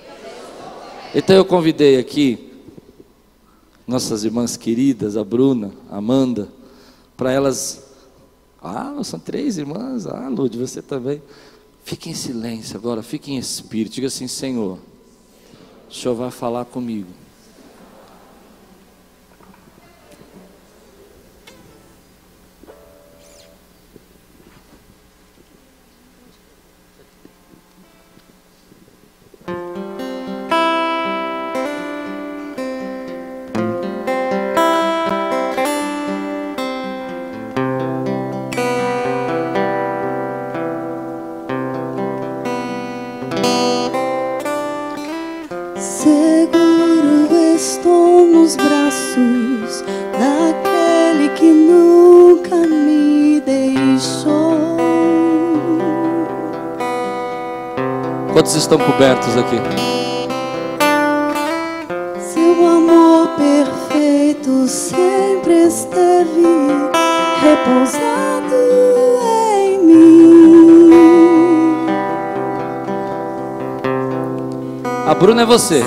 Então 1.15 1.35
eu 1.35 1.47
convidei 1.47 1.99
aqui 1.99 2.53
nossas 3.87 4.23
irmãs 4.23 4.55
queridas, 4.55 5.17
a 5.17 5.25
Bruna, 5.25 5.73
a 5.91 5.97
Amanda, 5.97 6.49
para 7.17 7.33
elas. 7.33 7.85
Ah, 8.63 8.95
são 9.03 9.19
três 9.19 9.57
irmãs. 9.57 10.07
Ah, 10.07 10.29
Lud, 10.29 10.59
você 10.59 10.83
também. 10.83 11.23
Fique 11.85 12.11
em 12.11 12.15
silêncio 12.15 12.77
agora, 12.77 13.03
fique 13.03 13.33
em 13.33 13.39
espírito. 13.39 13.95
Diga 13.95 14.09
assim: 14.09 14.29
Senhor, 14.29 14.79
o 15.89 15.95
Senhor 15.95 16.15
vai 16.15 16.31
falar 16.31 16.67
comigo. 16.67 17.09
Estão 58.57 58.79
cobertos 58.79 59.37
aqui. 59.37 59.61
Seu 62.21 62.67
amor 62.67 63.29
perfeito 63.37 64.67
sempre 64.67 65.67
esteve 65.67 66.43
repousado 67.41 68.55
em 69.55 69.79
mim. 69.85 70.91
A 75.07 75.15
Bruna 75.15 75.43
é 75.43 75.47
você. 75.47 75.83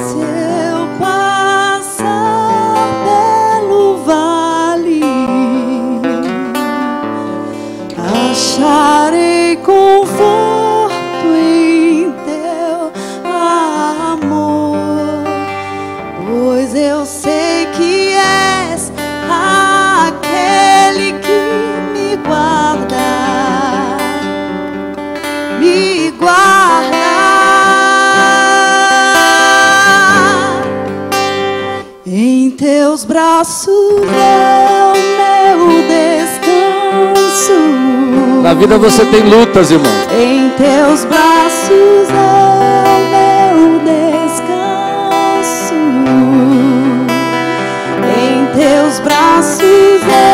Braços 33.19 33.75
é 34.15 34.85
o 34.85 34.93
meu 35.19 35.83
descanso. 35.89 37.59
Na 38.41 38.53
vida 38.53 38.77
você 38.77 39.03
tem 39.07 39.23
lutas, 39.23 39.71
irmão. 39.71 39.91
Em 40.09 40.49
teus 40.51 41.03
braços 41.03 42.09
é 42.15 42.93
o 42.95 42.99
meu 43.11 43.81
descanso. 44.23 45.75
Em 48.17 48.45
teus 48.57 48.99
braços 49.01 50.01
é 50.07 50.28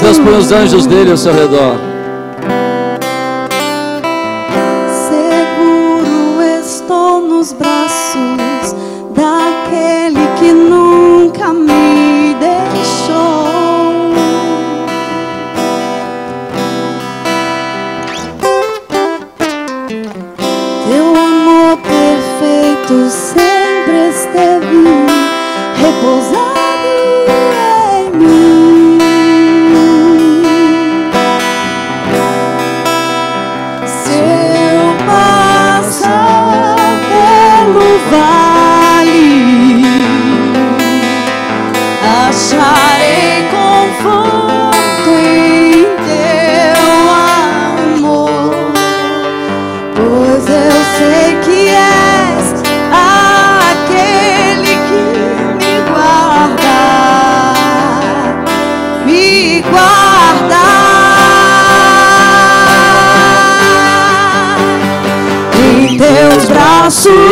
Deus 0.00 0.18
põe 0.18 0.36
os 0.38 0.52
anjos 0.52 0.86
dele 0.86 1.10
ao 1.10 1.16
seu 1.16 1.32
redor. 1.32 1.85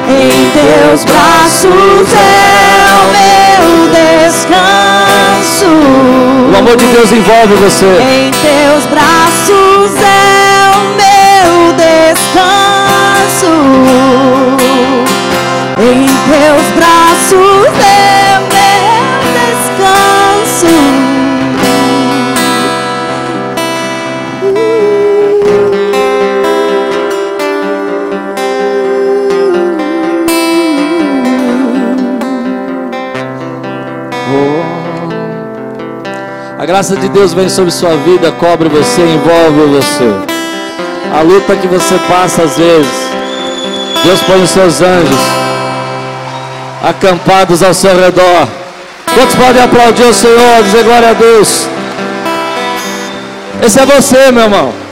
Em 0.08 0.52
teus 0.52 1.06
braços 1.06 2.14
é 2.14 2.92
o 3.02 3.06
meu 3.16 3.66
descanso. 4.24 5.66
O 6.54 6.58
amor 6.58 6.78
de 6.78 6.86
Deus 6.86 7.12
envolve 7.12 7.56
você. 7.56 7.86
Em 7.86 8.32
teus 8.32 8.86
braços 8.86 9.96
é 10.02 10.15
graça 36.76 36.98
de 36.98 37.08
Deus 37.08 37.34
vem 37.34 37.48
sobre 37.48 37.72
sua 37.72 37.96
vida, 37.96 38.34
cobre 38.34 38.68
você, 38.68 39.02
envolve 39.02 39.80
você. 39.80 40.12
A 41.18 41.22
luta 41.22 41.56
que 41.56 41.70
você 41.70 41.98
passa 42.10 42.44
às 42.44 42.58
vezes, 42.58 42.92
Deus 44.04 44.20
põe 44.24 44.44
os 44.44 44.50
seus 44.50 44.82
anjos 44.82 45.22
acampados 46.84 47.64
ao 47.64 47.74
seu 47.74 47.98
redor. 47.98 48.46
Quantos 49.14 49.36
podem 49.36 49.64
aplaudir 49.64 50.04
o 50.04 50.14
Senhor, 50.14 50.64
dizer 50.64 50.84
glória 50.84 51.12
a 51.12 51.14
Deus? 51.14 51.66
Esse 53.64 53.80
é 53.80 53.86
você, 53.86 54.30
meu 54.34 54.44
irmão. 54.44 54.85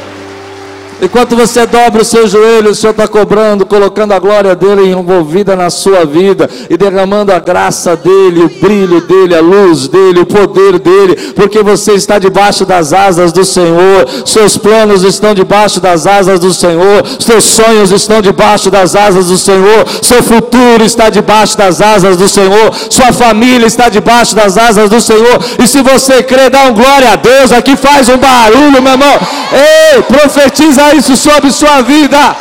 Enquanto 1.02 1.36
você 1.36 1.66
dobra 1.66 2.02
o 2.02 2.06
seu 2.06 2.28
joelho, 2.28 2.72
o 2.72 2.76
Senhor 2.76 2.92
está 2.92 3.08
cobrando, 3.08 3.66
colocando 3.66 4.14
a 4.14 4.20
glória 4.20 4.56
dele 4.56 4.90
envolvida 4.90 5.56
na 5.56 5.70
sua 5.70 6.06
vida 6.06 6.50
e 6.70 6.78
derramando 6.78 7.32
a 7.32 7.40
graça 7.40 7.96
dele, 7.96 8.44
o 8.44 8.50
brilho 8.50 9.02
dele, 9.02 9.36
a 9.36 9.42
luz 9.42 9.88
dele, 9.88 10.20
o 10.20 10.26
poder 10.26 10.80
dele, 10.80 11.16
porque 11.36 11.62
você 11.62 11.94
está 11.94 12.20
debaixo 12.20 12.66
das 12.66 12.94
asas 12.94 13.32
do 13.32 13.44
Senhor, 13.44 14.08
seus 14.26 14.58
planos 14.58 15.04
estão 15.04 15.34
debaixo 15.34 15.80
das 15.80 16.08
asas 16.08 16.40
do 16.40 16.54
Senhor, 16.54 17.04
seus 17.20 17.44
sonhos 17.44 17.92
estão 17.92 18.22
debaixo 18.22 18.70
das 18.70 18.96
asas 18.96 19.28
do 19.28 19.38
Senhor, 19.38 19.86
seu 20.02 20.22
futuro 20.24 20.84
está 20.84 21.10
debaixo 21.10 21.58
das 21.58 21.82
asas 21.82 22.18
do 22.18 22.28
Senhor, 22.28 22.74
sua 22.90 23.12
família 23.12 23.66
está 23.66 23.90
debaixo 23.90 24.36
das 24.36 24.58
asas 24.58 24.90
do 24.90 25.02
Senhor, 25.02 25.40
e 25.62 25.68
se 25.68 25.82
você 25.82 26.24
crê, 26.24 26.50
dá 26.50 26.64
um 26.64 26.74
glória 26.74 27.12
a 27.12 27.16
Deus, 27.16 27.52
aqui 27.52 27.76
faz 27.76 28.10
um 28.10 28.18
barulho, 28.18 28.82
meu 28.82 28.92
irmão, 28.94 29.20
ei, 29.52 30.02
profetiza 30.04 30.83
isso 30.92 31.16
sobre 31.16 31.52
sua 31.52 31.82
vida. 31.82 32.36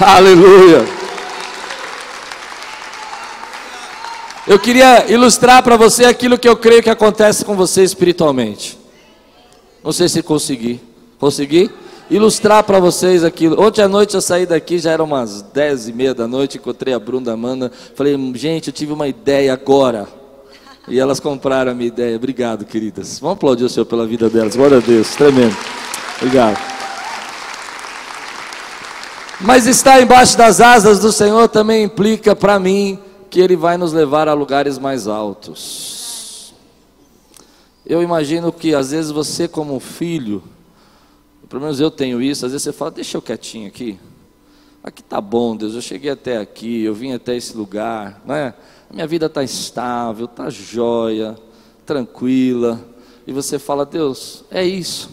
Aleluia. 0.00 0.86
Eu 4.46 4.58
queria 4.58 5.10
ilustrar 5.12 5.62
para 5.62 5.76
você 5.76 6.06
aquilo 6.06 6.38
que 6.38 6.48
eu 6.48 6.56
creio 6.56 6.82
que 6.82 6.88
acontece 6.88 7.44
com 7.44 7.54
você 7.54 7.82
espiritualmente. 7.82 8.78
Não 9.84 9.92
sei 9.92 10.08
se 10.08 10.22
consegui. 10.22 10.80
Consegui? 11.18 11.70
Ilustrar 12.10 12.64
para 12.64 12.78
vocês 12.78 13.22
aquilo. 13.24 13.60
Ontem 13.60 13.82
à 13.82 13.88
noite 13.88 14.14
eu 14.14 14.22
saí 14.22 14.46
daqui, 14.46 14.78
já 14.78 14.92
eram 14.92 15.04
umas 15.04 15.42
dez 15.42 15.88
e 15.88 15.92
meia 15.92 16.14
da 16.14 16.26
noite, 16.26 16.56
encontrei 16.56 16.94
a 16.94 16.98
Bruna 16.98 17.32
Amanda. 17.32 17.70
Falei, 17.94 18.16
gente, 18.34 18.68
eu 18.68 18.72
tive 18.72 18.92
uma 18.92 19.06
ideia 19.06 19.52
agora. 19.52 20.08
E 20.88 20.98
elas 20.98 21.20
compraram 21.20 21.72
a 21.72 21.74
minha 21.74 21.88
ideia. 21.88 22.16
Obrigado, 22.16 22.64
queridas. 22.64 23.18
Vamos 23.18 23.36
aplaudir 23.36 23.64
o 23.64 23.68
Senhor 23.68 23.84
pela 23.84 24.06
vida 24.06 24.30
delas. 24.30 24.56
Glória 24.56 24.78
a 24.78 24.80
Deus. 24.80 25.14
Tremendo. 25.14 25.54
Obrigado. 26.22 26.77
Mas 29.40 29.68
estar 29.68 30.02
embaixo 30.02 30.36
das 30.36 30.60
asas 30.60 30.98
do 30.98 31.12
Senhor 31.12 31.48
também 31.48 31.84
implica 31.84 32.34
para 32.34 32.58
mim 32.58 32.98
que 33.30 33.38
Ele 33.40 33.54
vai 33.54 33.76
nos 33.76 33.92
levar 33.92 34.26
a 34.26 34.32
lugares 34.32 34.78
mais 34.78 35.06
altos. 35.06 36.52
Eu 37.86 38.02
imagino 38.02 38.52
que 38.52 38.74
às 38.74 38.90
vezes 38.90 39.12
você, 39.12 39.46
como 39.46 39.78
filho, 39.78 40.42
pelo 41.48 41.62
menos 41.62 41.78
eu 41.78 41.90
tenho 41.90 42.20
isso, 42.20 42.44
às 42.44 42.52
vezes 42.52 42.64
você 42.64 42.72
fala, 42.72 42.90
deixa 42.90 43.16
eu 43.16 43.22
quietinho 43.22 43.68
aqui. 43.68 43.98
Aqui 44.82 45.04
tá 45.04 45.20
bom, 45.20 45.56
Deus, 45.56 45.74
eu 45.74 45.82
cheguei 45.82 46.10
até 46.10 46.38
aqui, 46.38 46.82
eu 46.82 46.94
vim 46.94 47.12
até 47.12 47.36
esse 47.36 47.56
lugar, 47.56 48.20
é? 48.28 48.52
A 48.90 48.92
minha 48.92 49.06
vida 49.06 49.26
está 49.26 49.42
estável, 49.44 50.24
está 50.24 50.50
jóia, 50.50 51.36
tranquila. 51.86 52.84
E 53.24 53.32
você 53.32 53.58
fala, 53.58 53.86
Deus, 53.86 54.44
é 54.50 54.64
isso. 54.64 55.10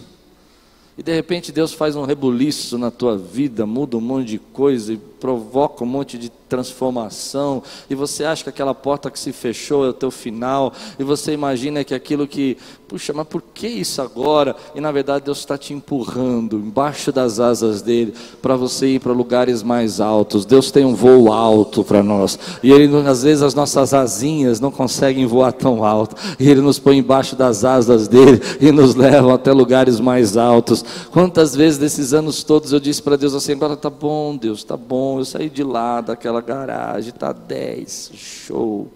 E 0.98 1.04
de 1.04 1.14
repente 1.14 1.52
Deus 1.52 1.74
faz 1.74 1.96
um 1.96 2.06
rebuliço 2.06 2.78
na 2.78 2.90
tua 2.90 3.18
vida, 3.18 3.66
muda 3.66 3.98
um 3.98 4.02
monte 4.02 4.28
de 4.28 4.40
coisa 4.40 4.94
e 4.94 4.98
provoca 5.26 5.84
um 5.84 5.88
monte 5.88 6.20
de 6.20 6.30
transformação, 6.48 7.64
e 7.90 7.96
você 7.96 8.24
acha 8.24 8.44
que 8.44 8.50
aquela 8.52 8.76
porta 8.76 9.10
que 9.10 9.18
se 9.18 9.34
fechou 9.34 9.84
é 9.84 9.90
o 9.90 9.94
teu 9.94 10.12
final, 10.12 10.72
e 11.00 11.04
você 11.04 11.34
imagina 11.34 11.84
que 11.84 11.96
aquilo 11.96 12.28
que, 12.28 12.56
puxa, 12.88 13.12
mas 13.12 13.26
por 13.26 13.42
que 13.42 13.68
isso 13.68 14.00
agora? 14.04 14.56
E 14.76 14.80
na 14.80 14.92
verdade 14.92 15.26
Deus 15.26 15.40
está 15.40 15.58
te 15.58 15.74
empurrando 15.74 16.58
embaixo 16.58 17.12
das 17.12 17.40
asas 17.40 17.82
dele 17.82 18.14
para 18.40 18.56
você 18.56 18.86
ir 18.86 19.00
para 19.00 19.12
lugares 19.12 19.64
mais 19.64 20.00
altos. 20.00 20.46
Deus 20.46 20.70
tem 20.70 20.86
um 20.86 20.94
voo 20.94 21.34
alto 21.34 21.84
para 21.84 22.04
nós, 22.04 22.38
e 22.62 22.72
ele 22.72 22.96
às 23.08 23.24
vezes 23.24 23.42
as 23.42 23.56
nossas 23.56 23.92
asinhas 23.96 24.60
não 24.60 24.70
conseguem 24.70 25.26
voar 25.26 25.54
tão 25.54 25.84
alto, 25.84 26.16
e 26.40 26.48
ele 26.48 26.62
nos 26.62 26.78
põe 26.78 27.00
embaixo 27.00 27.36
das 27.36 27.66
asas 27.66 28.08
dele 28.08 28.40
e 28.62 28.72
nos 28.72 28.94
leva 28.94 29.34
até 29.34 29.52
lugares 29.52 30.00
mais 30.00 30.38
altos. 30.38 30.86
Quantas 31.12 31.56
vezes 31.56 31.80
desses 31.80 32.14
anos 32.14 32.44
todos 32.44 32.72
eu 32.72 32.80
disse 32.80 33.02
para 33.02 33.16
Deus 33.16 33.34
assim: 33.34 33.54
agora 33.54 33.76
tá 33.76 33.90
bom, 33.90 34.38
Deus, 34.38 34.64
tá 34.64 34.78
bom 34.78 35.15
eu 35.20 35.26
saí 35.26 35.50
de 35.50 35.64
lá 35.64 36.02
daquela 36.02 36.42
garagem, 36.42 37.10
está 37.10 37.32
10, 37.32 38.12
show. 38.14 38.92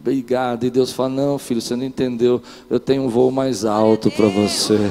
Obrigado. 0.00 0.64
E 0.64 0.70
Deus 0.70 0.92
fala: 0.92 1.10
Não, 1.10 1.38
filho, 1.38 1.60
você 1.60 1.76
não 1.76 1.84
entendeu. 1.84 2.42
Eu 2.70 2.80
tenho 2.80 3.02
um 3.02 3.08
voo 3.08 3.30
mais 3.30 3.64
alto 3.64 4.10
para 4.10 4.26
você. 4.28 4.90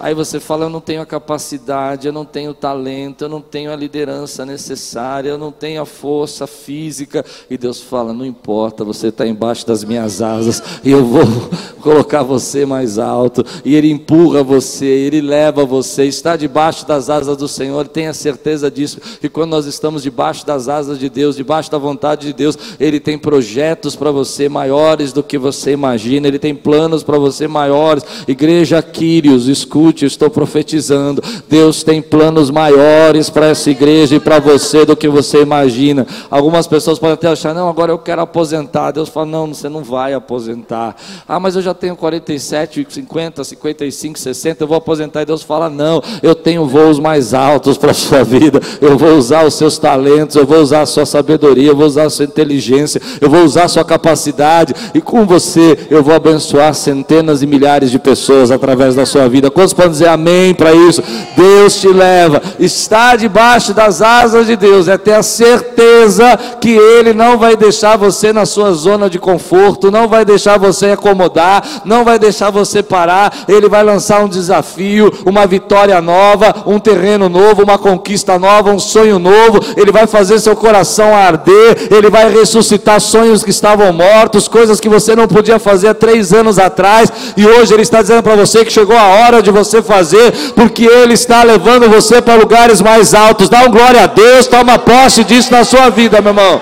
Aí 0.00 0.14
você 0.14 0.40
fala: 0.40 0.64
Eu 0.64 0.70
não 0.70 0.80
tenho 0.80 1.02
a 1.02 1.06
capacidade, 1.06 2.06
eu 2.06 2.12
não 2.12 2.24
tenho 2.24 2.52
o 2.52 2.54
talento, 2.54 3.22
eu 3.22 3.28
não 3.28 3.42
tenho 3.42 3.70
a 3.70 3.76
liderança 3.76 4.46
necessária, 4.46 5.28
eu 5.28 5.36
não 5.36 5.52
tenho 5.52 5.82
a 5.82 5.84
força 5.84 6.46
física. 6.46 7.22
E 7.50 7.58
Deus 7.58 7.82
fala: 7.82 8.14
Não 8.14 8.24
importa, 8.24 8.82
você 8.82 9.08
está 9.08 9.26
embaixo 9.26 9.66
das 9.66 9.84
minhas 9.84 10.22
asas 10.22 10.62
e 10.82 10.90
eu 10.90 11.04
vou 11.04 11.22
colocar 11.82 12.22
você 12.22 12.64
mais 12.64 12.98
alto. 12.98 13.44
E 13.62 13.74
Ele 13.74 13.90
empurra 13.90 14.42
você, 14.42 14.86
Ele 14.86 15.20
leva 15.20 15.66
você, 15.66 16.06
está 16.06 16.34
debaixo 16.34 16.88
das 16.88 17.10
asas 17.10 17.36
do 17.36 17.46
Senhor. 17.46 17.86
Tenha 17.86 18.14
certeza 18.14 18.70
disso, 18.70 18.98
que 19.20 19.28
quando 19.28 19.50
nós 19.50 19.66
estamos 19.66 20.02
debaixo 20.02 20.46
das 20.46 20.66
asas 20.66 20.98
de 20.98 21.10
Deus, 21.10 21.36
debaixo 21.36 21.70
da 21.70 21.76
vontade 21.78 22.26
de 22.28 22.32
Deus, 22.32 22.56
Ele 22.80 23.00
tem 23.00 23.18
projetos 23.18 23.94
para 23.94 24.10
você 24.10 24.48
maiores 24.48 25.12
do 25.12 25.22
que 25.22 25.36
você 25.36 25.72
imagina, 25.72 26.26
Ele 26.26 26.38
tem 26.38 26.54
planos 26.54 27.02
para 27.02 27.18
você 27.18 27.46
maiores. 27.46 28.02
Igreja 28.26 28.80
Quírios, 28.80 29.46
escute 29.46 29.89
escute, 29.90 30.04
estou 30.06 30.30
profetizando. 30.30 31.22
Deus 31.48 31.82
tem 31.82 32.00
planos 32.00 32.50
maiores 32.50 33.28
para 33.28 33.48
essa 33.48 33.70
igreja 33.70 34.16
e 34.16 34.20
para 34.20 34.38
você 34.38 34.84
do 34.84 34.96
que 34.96 35.08
você 35.08 35.42
imagina. 35.42 36.06
Algumas 36.30 36.66
pessoas 36.66 36.98
podem 36.98 37.14
até 37.14 37.28
achar, 37.28 37.54
não, 37.54 37.68
agora 37.68 37.92
eu 37.92 37.98
quero 37.98 38.22
aposentar. 38.22 38.92
Deus 38.92 39.08
fala, 39.08 39.26
não, 39.26 39.48
você 39.48 39.68
não 39.68 39.82
vai 39.82 40.14
aposentar. 40.14 40.96
Ah, 41.28 41.40
mas 41.40 41.56
eu 41.56 41.62
já 41.62 41.74
tenho 41.74 41.96
47, 41.96 42.86
50, 42.88 43.44
55, 43.44 44.18
60, 44.18 44.64
eu 44.64 44.68
vou 44.68 44.76
aposentar. 44.76 45.22
E 45.22 45.26
Deus 45.26 45.42
fala, 45.42 45.68
não, 45.68 46.02
eu 46.22 46.34
tenho 46.34 46.66
voos 46.66 46.98
mais 46.98 47.34
altos 47.34 47.76
para 47.76 47.90
a 47.90 47.94
sua 47.94 48.22
vida. 48.22 48.60
Eu 48.80 48.96
vou 48.96 49.16
usar 49.16 49.44
os 49.44 49.54
seus 49.54 49.78
talentos, 49.78 50.36
eu 50.36 50.46
vou 50.46 50.60
usar 50.60 50.82
a 50.82 50.86
sua 50.86 51.04
sabedoria, 51.04 51.68
eu 51.68 51.76
vou 51.76 51.86
usar 51.86 52.04
a 52.04 52.10
sua 52.10 52.24
inteligência, 52.24 53.00
eu 53.20 53.28
vou 53.28 53.42
usar 53.42 53.64
a 53.64 53.68
sua 53.68 53.84
capacidade. 53.84 54.74
E 54.94 55.00
com 55.00 55.26
você 55.26 55.78
eu 55.90 56.02
vou 56.02 56.14
abençoar 56.14 56.74
centenas 56.74 57.42
e 57.42 57.46
milhares 57.46 57.90
de 57.90 57.98
pessoas 57.98 58.50
através 58.50 58.94
da 58.94 59.04
sua 59.04 59.28
vida. 59.28 59.50
Quantos 59.50 59.72
podem 59.80 59.92
dizer 59.92 60.08
amém 60.08 60.54
para 60.54 60.74
isso. 60.74 61.02
Deus 61.36 61.80
te 61.80 61.88
leva, 61.88 62.42
está 62.58 63.16
debaixo 63.16 63.72
das 63.72 64.02
asas 64.02 64.46
de 64.46 64.56
Deus, 64.56 64.88
é 64.88 64.98
ter 64.98 65.14
a 65.14 65.22
certeza 65.22 66.38
que 66.60 66.70
Ele 66.70 67.14
não 67.14 67.38
vai 67.38 67.56
deixar 67.56 67.96
você 67.96 68.32
na 68.32 68.44
sua 68.44 68.72
zona 68.72 69.08
de 69.08 69.18
conforto, 69.18 69.90
não 69.90 70.06
vai 70.06 70.24
deixar 70.24 70.58
você 70.58 70.90
acomodar, 70.90 71.64
não 71.84 72.04
vai 72.04 72.18
deixar 72.18 72.50
você 72.50 72.82
parar. 72.82 73.32
Ele 73.48 73.68
vai 73.68 73.82
lançar 73.82 74.22
um 74.22 74.28
desafio, 74.28 75.10
uma 75.24 75.46
vitória 75.46 76.00
nova, 76.00 76.54
um 76.66 76.78
terreno 76.78 77.28
novo, 77.28 77.62
uma 77.62 77.78
conquista 77.78 78.38
nova, 78.38 78.70
um 78.70 78.78
sonho 78.78 79.18
novo. 79.18 79.60
Ele 79.76 79.90
vai 79.90 80.06
fazer 80.06 80.38
seu 80.40 80.54
coração 80.54 81.16
arder, 81.16 81.88
Ele 81.90 82.10
vai 82.10 82.30
ressuscitar 82.30 83.00
sonhos 83.00 83.42
que 83.42 83.50
estavam 83.50 83.92
mortos, 83.92 84.46
coisas 84.46 84.78
que 84.78 84.88
você 84.88 85.16
não 85.16 85.26
podia 85.26 85.58
fazer 85.58 85.88
há 85.88 85.94
três 85.94 86.32
anos 86.32 86.58
atrás, 86.58 87.10
e 87.36 87.46
hoje 87.46 87.72
Ele 87.72 87.82
está 87.82 88.02
dizendo 88.02 88.22
para 88.22 88.36
você 88.36 88.64
que 88.64 88.72
chegou 88.72 88.96
a 88.96 89.06
hora 89.06 89.42
de 89.42 89.50
você 89.50 89.59
você 89.64 89.82
fazer, 89.82 90.32
porque 90.54 90.84
Ele 90.84 91.14
está 91.14 91.42
levando 91.42 91.88
você 91.88 92.20
para 92.20 92.34
lugares 92.34 92.80
mais 92.80 93.14
altos. 93.14 93.48
Dá 93.48 93.64
um 93.64 93.70
glória 93.70 94.04
a 94.04 94.06
Deus, 94.06 94.46
toma 94.46 94.78
posse 94.78 95.24
disso 95.24 95.50
na 95.52 95.64
sua 95.64 95.88
vida, 95.88 96.20
meu 96.20 96.30
irmão. 96.30 96.60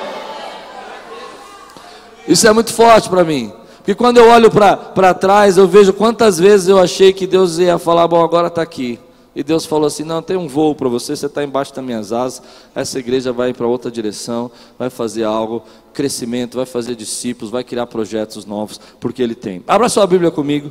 Isso 2.27 2.47
é 2.47 2.53
muito 2.53 2.73
forte 2.73 3.09
para 3.09 3.25
mim. 3.25 3.53
Porque 3.79 3.95
quando 3.95 4.19
eu 4.19 4.29
olho 4.29 4.51
para 4.51 5.15
trás, 5.15 5.57
eu 5.57 5.67
vejo 5.67 5.95
quantas 5.95 6.39
vezes 6.39 6.69
eu 6.69 6.79
achei 6.79 7.11
que 7.11 7.27
Deus 7.27 7.59
ia 7.59 7.79
falar: 7.79 8.07
Bom, 8.07 8.23
agora 8.23 8.49
está 8.49 8.61
aqui. 8.61 9.01
E 9.35 9.43
Deus 9.43 9.65
falou 9.65 9.87
assim: 9.87 10.03
Não, 10.05 10.21
tem 10.21 10.37
um 10.37 10.47
voo 10.47 10.75
para 10.75 10.91
você, 10.91 11.17
você 11.17 11.25
está 11.25 11.43
embaixo 11.43 11.75
das 11.75 11.83
minhas 11.83 12.13
asas. 12.13 12.43
Essa 12.75 12.99
igreja 12.99 13.33
vai 13.33 13.55
para 13.55 13.67
outra 13.67 13.91
direção, 13.91 14.51
vai 14.79 14.91
fazer 14.91 15.25
algo, 15.25 15.63
crescimento, 15.95 16.59
vai 16.59 16.67
fazer 16.67 16.95
discípulos, 16.95 17.51
vai 17.51 17.65
criar 17.65 17.87
projetos 17.87 18.45
novos, 18.45 18.79
porque 19.01 19.23
Ele 19.23 19.35
tem. 19.35 19.65
Abra 19.67 19.89
sua 19.89 20.07
Bíblia 20.07 20.31
comigo, 20.31 20.71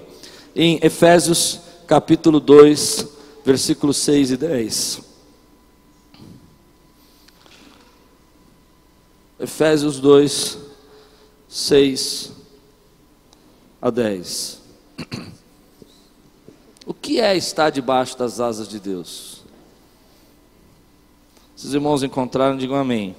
em 0.55 0.79
Efésios 0.83 1.61
capítulo 1.87 2.41
2, 2.41 3.07
versículos 3.45 3.95
6 3.97 4.31
e 4.31 4.37
10. 4.37 5.01
Efésios 9.39 9.99
2, 10.01 10.57
6 11.47 12.33
a 13.81 13.89
10. 13.89 14.61
O 16.85 16.93
que 16.93 17.21
é 17.21 17.35
estar 17.37 17.69
debaixo 17.69 18.17
das 18.17 18.39
asas 18.41 18.67
de 18.67 18.79
Deus? 18.79 19.43
Se 21.55 21.67
os 21.67 21.73
irmãos 21.73 22.03
encontraram, 22.03 22.57
digam 22.57 22.75
amém. 22.75 23.15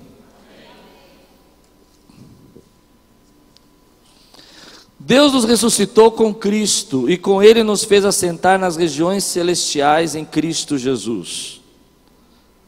Deus 5.09 5.33
nos 5.33 5.47
ressuscitou 5.47 6.11
com 6.11 6.35
Cristo 6.35 7.09
e 7.09 7.17
com 7.17 7.43
Ele 7.43 7.63
nos 7.63 7.83
fez 7.83 8.05
assentar 8.05 8.59
nas 8.59 8.77
regiões 8.77 9.25
celestiais 9.25 10.15
em 10.15 10.23
Cristo 10.23 10.77
Jesus. 10.77 11.63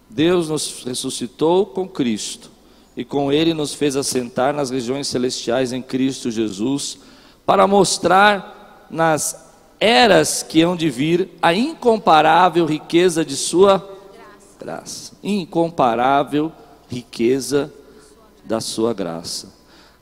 Deus 0.08 0.48
nos 0.48 0.82
ressuscitou 0.82 1.66
com 1.66 1.86
Cristo 1.86 2.50
e 2.96 3.04
com 3.04 3.30
Ele 3.30 3.52
nos 3.52 3.74
fez 3.74 3.94
assentar 3.94 4.54
nas 4.54 4.70
regiões 4.70 5.06
celestiais 5.06 5.70
em 5.70 5.82
Cristo 5.82 6.30
Jesus, 6.30 7.00
para 7.44 7.66
mostrar 7.66 8.86
nas 8.90 9.52
eras 9.78 10.42
que 10.42 10.62
hão 10.62 10.74
de 10.74 10.88
vir 10.88 11.28
a 11.42 11.52
incomparável 11.52 12.64
riqueza 12.64 13.22
de 13.22 13.36
Sua 13.36 13.86
graça, 14.58 15.12
incomparável 15.22 16.50
riqueza 16.88 17.70
da 18.46 18.62
sua 18.62 18.94
graça, 18.94 19.52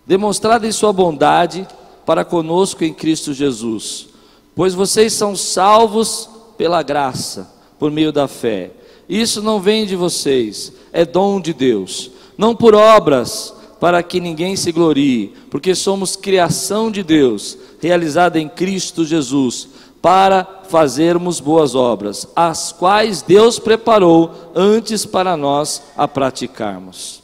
demonstrada 0.07 0.69
em 0.69 0.73
sua 0.73 0.93
bondade 0.93 1.67
para 2.09 2.25
conosco 2.25 2.83
em 2.85 2.95
Cristo 2.95 3.35
Jesus, 3.35 4.09
pois 4.57 4.73
vocês 4.73 5.13
são 5.13 5.37
salvos 5.37 6.27
pela 6.57 6.83
graça, 6.83 7.53
por 7.79 7.91
meio 7.91 8.11
da 8.11 8.27
fé. 8.27 8.71
Isso 9.07 9.43
não 9.43 9.61
vem 9.61 9.85
de 9.85 9.95
vocês, 9.95 10.73
é 10.91 11.05
dom 11.05 11.39
de 11.39 11.53
Deus, 11.53 12.11
não 12.39 12.57
por 12.57 12.75
obras, 12.75 13.53
para 13.79 14.03
que 14.03 14.21
ninguém 14.21 14.57
se 14.57 14.73
glorie, 14.73 15.35
porque 15.51 15.75
somos 15.75 16.17
criação 16.17 16.91
de 16.91 17.03
Deus, 17.03 17.59
realizada 17.79 18.41
em 18.41 18.49
Cristo 18.49 19.05
Jesus, 19.05 19.69
para 20.01 20.63
fazermos 20.67 21.41
boas 21.41 21.75
obras, 21.75 22.27
as 22.35 22.73
quais 22.73 23.21
Deus 23.21 23.59
preparou 23.59 24.51
antes 24.55 25.05
para 25.05 25.37
nós 25.37 25.83
a 25.95 26.09
praticarmos. 26.09 27.23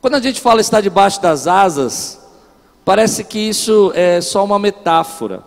Quando 0.00 0.14
a 0.14 0.20
gente 0.20 0.40
fala 0.40 0.60
estar 0.60 0.80
debaixo 0.80 1.20
das 1.20 1.48
asas, 1.48 2.24
parece 2.86 3.24
que 3.24 3.40
isso 3.40 3.90
é 3.96 4.20
só 4.20 4.44
uma 4.44 4.60
metáfora. 4.60 5.42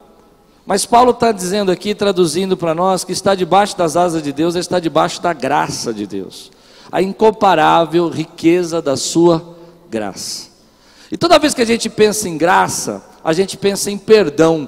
Mas 0.66 0.86
Paulo 0.86 1.12
está 1.12 1.32
dizendo 1.32 1.72
aqui, 1.72 1.96
traduzindo 1.96 2.58
para 2.58 2.76
nós, 2.76 3.06
que 3.06 3.14
está 3.14 3.34
debaixo 3.34 3.78
das 3.78 3.96
asas 3.96 4.22
de 4.22 4.34
Deus 4.34 4.56
estar 4.56 4.80
debaixo 4.80 5.22
da 5.22 5.32
graça 5.32 5.94
de 5.94 6.06
Deus, 6.06 6.52
a 6.92 7.02
incomparável 7.02 8.10
riqueza 8.10 8.82
da 8.82 8.98
sua 8.98 9.56
graça. 9.90 10.50
E 11.10 11.18
toda 11.18 11.40
vez 11.40 11.54
que 11.54 11.62
a 11.62 11.66
gente 11.66 11.90
pensa 11.90 12.28
em 12.28 12.38
graça, 12.38 13.02
a 13.24 13.32
gente 13.32 13.56
pensa 13.56 13.90
em 13.90 13.98
perdão. 13.98 14.68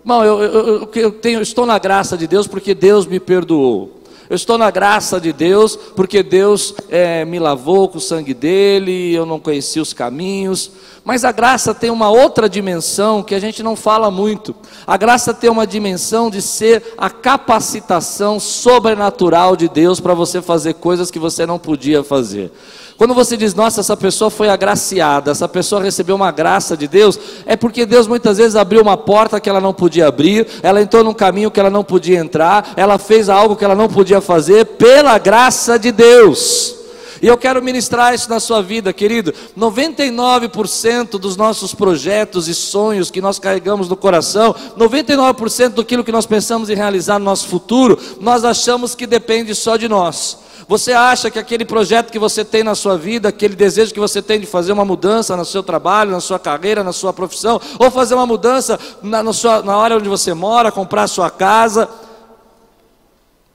Irmão, 0.00 0.24
eu, 0.24 0.42
eu, 0.42 0.90
eu, 0.92 1.12
tenho, 1.12 1.40
estou 1.40 1.64
na 1.64 1.78
graça 1.78 2.18
de 2.18 2.26
Deus 2.26 2.48
porque 2.48 2.74
Deus 2.74 3.06
me 3.06 3.20
perdoou. 3.20 4.00
Eu 4.28 4.36
estou 4.36 4.56
na 4.56 4.70
graça 4.70 5.20
de 5.20 5.32
Deus 5.32 5.74
porque 5.74 6.22
Deus 6.22 6.74
é, 6.88 7.24
me 7.24 7.38
lavou 7.38 7.88
com 7.88 7.98
o 7.98 8.00
sangue 8.00 8.32
dele, 8.32 9.12
eu 9.12 9.26
não 9.26 9.40
conheci 9.40 9.80
os 9.80 9.92
caminhos. 9.92 10.70
Mas 11.10 11.24
a 11.24 11.32
graça 11.32 11.74
tem 11.74 11.90
uma 11.90 12.08
outra 12.08 12.48
dimensão 12.48 13.20
que 13.20 13.34
a 13.34 13.40
gente 13.40 13.64
não 13.64 13.74
fala 13.74 14.12
muito. 14.12 14.54
A 14.86 14.96
graça 14.96 15.34
tem 15.34 15.50
uma 15.50 15.66
dimensão 15.66 16.30
de 16.30 16.40
ser 16.40 16.94
a 16.96 17.10
capacitação 17.10 18.38
sobrenatural 18.38 19.56
de 19.56 19.68
Deus 19.68 19.98
para 19.98 20.14
você 20.14 20.40
fazer 20.40 20.74
coisas 20.74 21.10
que 21.10 21.18
você 21.18 21.44
não 21.44 21.58
podia 21.58 22.04
fazer. 22.04 22.52
Quando 22.96 23.12
você 23.12 23.36
diz, 23.36 23.56
nossa, 23.56 23.80
essa 23.80 23.96
pessoa 23.96 24.30
foi 24.30 24.50
agraciada, 24.50 25.32
essa 25.32 25.48
pessoa 25.48 25.82
recebeu 25.82 26.14
uma 26.14 26.30
graça 26.30 26.76
de 26.76 26.86
Deus, 26.86 27.18
é 27.44 27.56
porque 27.56 27.84
Deus 27.84 28.06
muitas 28.06 28.38
vezes 28.38 28.54
abriu 28.54 28.80
uma 28.80 28.96
porta 28.96 29.40
que 29.40 29.50
ela 29.50 29.60
não 29.60 29.74
podia 29.74 30.06
abrir, 30.06 30.46
ela 30.62 30.80
entrou 30.80 31.02
num 31.02 31.12
caminho 31.12 31.50
que 31.50 31.58
ela 31.58 31.70
não 31.70 31.82
podia 31.82 32.20
entrar, 32.20 32.72
ela 32.76 32.98
fez 32.98 33.28
algo 33.28 33.56
que 33.56 33.64
ela 33.64 33.74
não 33.74 33.88
podia 33.88 34.20
fazer, 34.20 34.64
pela 34.64 35.18
graça 35.18 35.76
de 35.76 35.90
Deus. 35.90 36.79
E 37.22 37.26
eu 37.26 37.36
quero 37.36 37.62
ministrar 37.62 38.14
isso 38.14 38.28
na 38.30 38.40
sua 38.40 38.62
vida, 38.62 38.92
querido. 38.92 39.34
99% 39.58 41.18
dos 41.18 41.36
nossos 41.36 41.74
projetos 41.74 42.48
e 42.48 42.54
sonhos 42.54 43.10
que 43.10 43.20
nós 43.20 43.38
carregamos 43.38 43.88
no 43.88 43.96
coração, 43.96 44.54
99% 44.78 45.74
daquilo 45.74 46.04
que 46.04 46.12
nós 46.12 46.26
pensamos 46.26 46.70
em 46.70 46.74
realizar 46.74 47.18
no 47.18 47.24
nosso 47.24 47.48
futuro, 47.48 47.98
nós 48.20 48.44
achamos 48.44 48.94
que 48.94 49.06
depende 49.06 49.54
só 49.54 49.76
de 49.76 49.88
nós. 49.88 50.38
Você 50.70 50.92
acha 50.92 51.30
que 51.30 51.38
aquele 51.38 51.64
projeto 51.64 52.12
que 52.12 52.18
você 52.18 52.44
tem 52.44 52.62
na 52.62 52.76
sua 52.76 52.96
vida, 52.96 53.28
aquele 53.28 53.56
desejo 53.56 53.92
que 53.92 53.98
você 53.98 54.22
tem 54.22 54.38
de 54.38 54.46
fazer 54.46 54.70
uma 54.70 54.84
mudança 54.84 55.36
no 55.36 55.44
seu 55.44 55.64
trabalho, 55.64 56.12
na 56.12 56.20
sua 56.20 56.38
carreira, 56.38 56.84
na 56.84 56.92
sua 56.92 57.12
profissão, 57.12 57.60
ou 57.76 57.90
fazer 57.90 58.14
uma 58.14 58.24
mudança 58.24 58.78
na, 59.02 59.32
sua, 59.32 59.62
na 59.62 59.74
área 59.76 59.96
onde 59.96 60.08
você 60.08 60.32
mora, 60.32 60.70
comprar 60.70 61.08
sua 61.08 61.28
casa, 61.28 61.88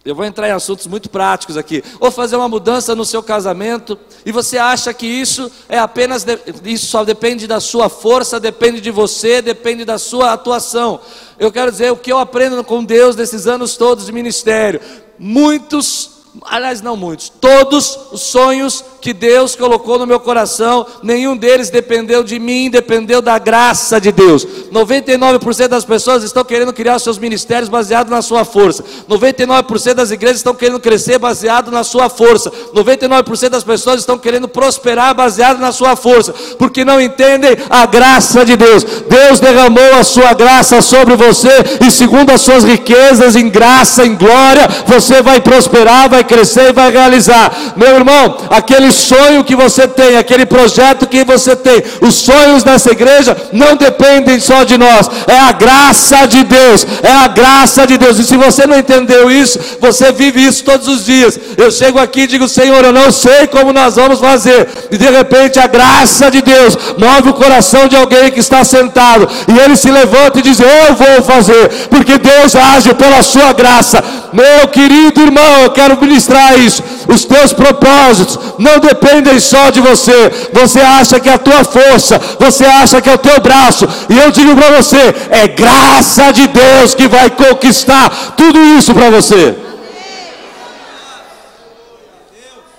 eu 0.06 0.14
vou 0.14 0.24
entrar 0.24 0.48
em 0.48 0.52
assuntos 0.52 0.86
muito 0.86 1.10
práticos 1.10 1.58
aqui. 1.58 1.84
Ou 2.00 2.12
fazer 2.12 2.36
uma 2.36 2.48
mudança 2.48 2.94
no 2.94 3.04
seu 3.04 3.24
casamento, 3.24 3.98
e 4.24 4.32
você 4.32 4.60
acha 4.60 4.94
que 4.94 5.08
isso 5.08 5.52
é 5.68 5.80
apenas 5.80 6.24
de, 6.24 6.38
isso 6.64 6.86
só 6.86 7.04
depende 7.04 7.48
da 7.48 7.60
sua 7.60 7.90
força, 7.90 8.40
depende 8.40 8.80
de 8.80 8.92
você, 8.92 9.42
depende 9.42 9.84
da 9.84 9.98
sua 9.98 10.34
atuação. 10.34 11.00
Eu 11.40 11.52
quero 11.52 11.72
dizer 11.72 11.92
o 11.92 11.98
que 11.98 12.12
eu 12.12 12.20
aprendo 12.20 12.64
com 12.64 12.84
Deus 12.84 13.16
nesses 13.16 13.48
anos 13.48 13.76
todos 13.76 14.06
de 14.06 14.12
ministério. 14.12 14.80
Muitos 15.18 16.16
aliás, 16.44 16.82
não 16.82 16.98
muitos, 16.98 17.30
todos 17.30 17.98
os 18.12 18.22
sonhos 18.22 18.84
que 19.06 19.14
Deus 19.14 19.56
colocou 19.56 20.00
no 20.00 20.08
meu 20.08 20.20
coração, 20.20 20.84
nenhum 21.04 21.38
deles 21.38 21.70
dependeu 21.70 22.24
de 22.24 22.40
mim, 22.40 22.72
dependeu 22.72 23.22
da 23.22 23.38
graça 23.38 24.02
de 24.02 24.12
Deus. 24.12 24.48
99% 24.74 25.68
das 25.68 25.86
pessoas 25.86 26.24
estão 26.24 26.44
querendo 26.44 26.74
criar 26.74 26.98
seus 26.98 27.20
ministérios 27.20 27.70
baseado 27.70 28.10
na 28.10 28.24
sua 28.24 28.44
força. 28.44 28.84
99% 29.08 29.94
das 29.94 30.10
igrejas 30.10 30.38
estão 30.38 30.56
querendo 30.56 30.80
crescer 30.80 31.20
baseado 31.20 31.70
na 31.70 31.84
sua 31.84 32.10
força. 32.10 32.52
99% 32.74 33.50
das 33.50 33.64
pessoas 33.64 34.00
estão 34.00 34.18
querendo 34.18 34.48
prosperar 34.48 35.14
baseado 35.14 35.60
na 35.60 35.72
sua 35.72 35.96
força, 35.96 36.34
porque 36.58 36.84
não 36.84 37.00
entendem 37.00 37.56
a 37.70 37.86
graça 37.86 38.44
de 38.44 38.56
Deus. 38.56 38.84
Deus 38.84 39.40
derramou 39.40 40.00
a 40.00 40.04
sua 40.04 40.34
graça 40.34 40.82
sobre 40.82 41.16
você 41.16 41.52
e 41.86 41.92
segundo 41.92 42.32
as 42.32 42.42
suas 42.42 42.64
riquezas 42.64 43.36
em 43.36 43.50
graça, 43.50 44.04
em 44.04 44.16
glória, 44.16 44.68
você 44.88 45.22
vai 45.22 45.40
prosperar, 45.40 46.10
vai 46.10 46.24
crescer 46.24 46.70
e 46.70 46.74
vai 46.74 46.90
realizar. 46.90 47.76
Meu 47.76 47.98
irmão, 47.98 48.36
aquele 48.50 48.95
sonho 48.96 49.44
que 49.44 49.56
você 49.56 49.88
tem, 49.88 50.18
aquele 50.18 50.46
projeto 50.46 51.08
que 51.08 51.24
você 51.24 51.56
tem, 51.56 51.84
os 52.02 52.16
sonhos 52.16 52.64
dessa 52.64 52.92
igreja 52.92 53.36
não 53.52 53.76
dependem 53.76 54.40
só 54.40 54.64
de 54.64 54.78
nós, 54.78 55.10
é 55.28 55.38
a 55.38 55.52
graça 55.52 56.26
de 56.26 56.44
Deus, 56.44 56.86
é 57.04 57.12
a 57.12 57.28
graça 57.28 57.86
de 57.86 57.98
Deus. 57.98 58.18
E 58.20 58.24
se 58.24 58.38
você 58.38 58.66
não 58.66 58.78
entendeu 58.78 59.30
isso, 59.30 59.60
você 59.80 60.12
vive 60.12 60.46
isso 60.46 60.64
todos 60.64 60.88
os 60.88 61.06
dias. 61.06 61.40
Eu 61.58 61.70
chego 61.72 62.00
aqui 62.00 62.22
e 62.22 62.28
digo, 62.28 62.48
Senhor, 62.48 62.84
eu 62.84 62.94
não 62.94 63.12
sei 63.12 63.48
como 63.48 63.74
nós 63.74 63.96
vamos 63.96 64.20
fazer, 64.20 64.68
e 64.92 64.98
de 64.98 65.10
repente 65.10 65.60
a 65.60 65.68
graça 65.68 66.32
de 66.32 66.42
Deus 66.42 66.78
move 66.98 67.30
o 67.30 67.34
coração 67.34 67.88
de 67.88 67.96
alguém 67.96 68.32
que 68.32 68.40
está 68.40 68.64
sentado, 68.64 69.28
e 69.48 69.60
ele 69.60 69.76
se 69.76 69.92
levanta 69.92 70.40
e 70.40 70.42
diz: 70.42 70.60
Eu 70.60 70.96
vou 70.96 71.24
fazer, 71.24 71.70
porque 71.90 72.18
Deus 72.18 72.56
age 72.56 72.94
pela 72.94 73.22
sua 73.22 73.54
graça. 73.54 74.04
Meu 74.34 74.68
querido 74.68 75.22
irmão, 75.22 75.62
eu 75.64 75.72
quero 75.72 76.00
ministrar 76.00 76.60
isso. 76.60 76.84
Os 77.08 77.24
teus 77.24 77.54
propósitos 77.54 78.38
não 78.58 78.80
dependem 78.88 79.40
só 79.40 79.70
de 79.70 79.82
você. 79.82 80.30
Você 80.54 80.80
acha 80.80 81.20
que 81.20 81.30
é 81.30 81.34
a 81.34 81.38
tua 81.38 81.64
força, 81.64 82.20
você 82.40 82.66
acha 82.66 83.02
que 83.02 83.10
é 83.10 83.14
o 83.14 83.18
teu 83.18 83.40
braço. 83.42 83.86
E 84.10 84.18
eu 84.18 84.32
digo 84.32 84.56
para 84.56 84.78
você: 84.78 85.14
é 85.30 85.48
graça 85.48 86.32
de 86.32 86.48
Deus 86.48 86.94
que 86.94 87.08
vai 87.08 87.30
conquistar 87.30 88.36
tudo 88.36 88.60
isso 88.60 88.94
para 88.94 89.10
você. 89.10 89.56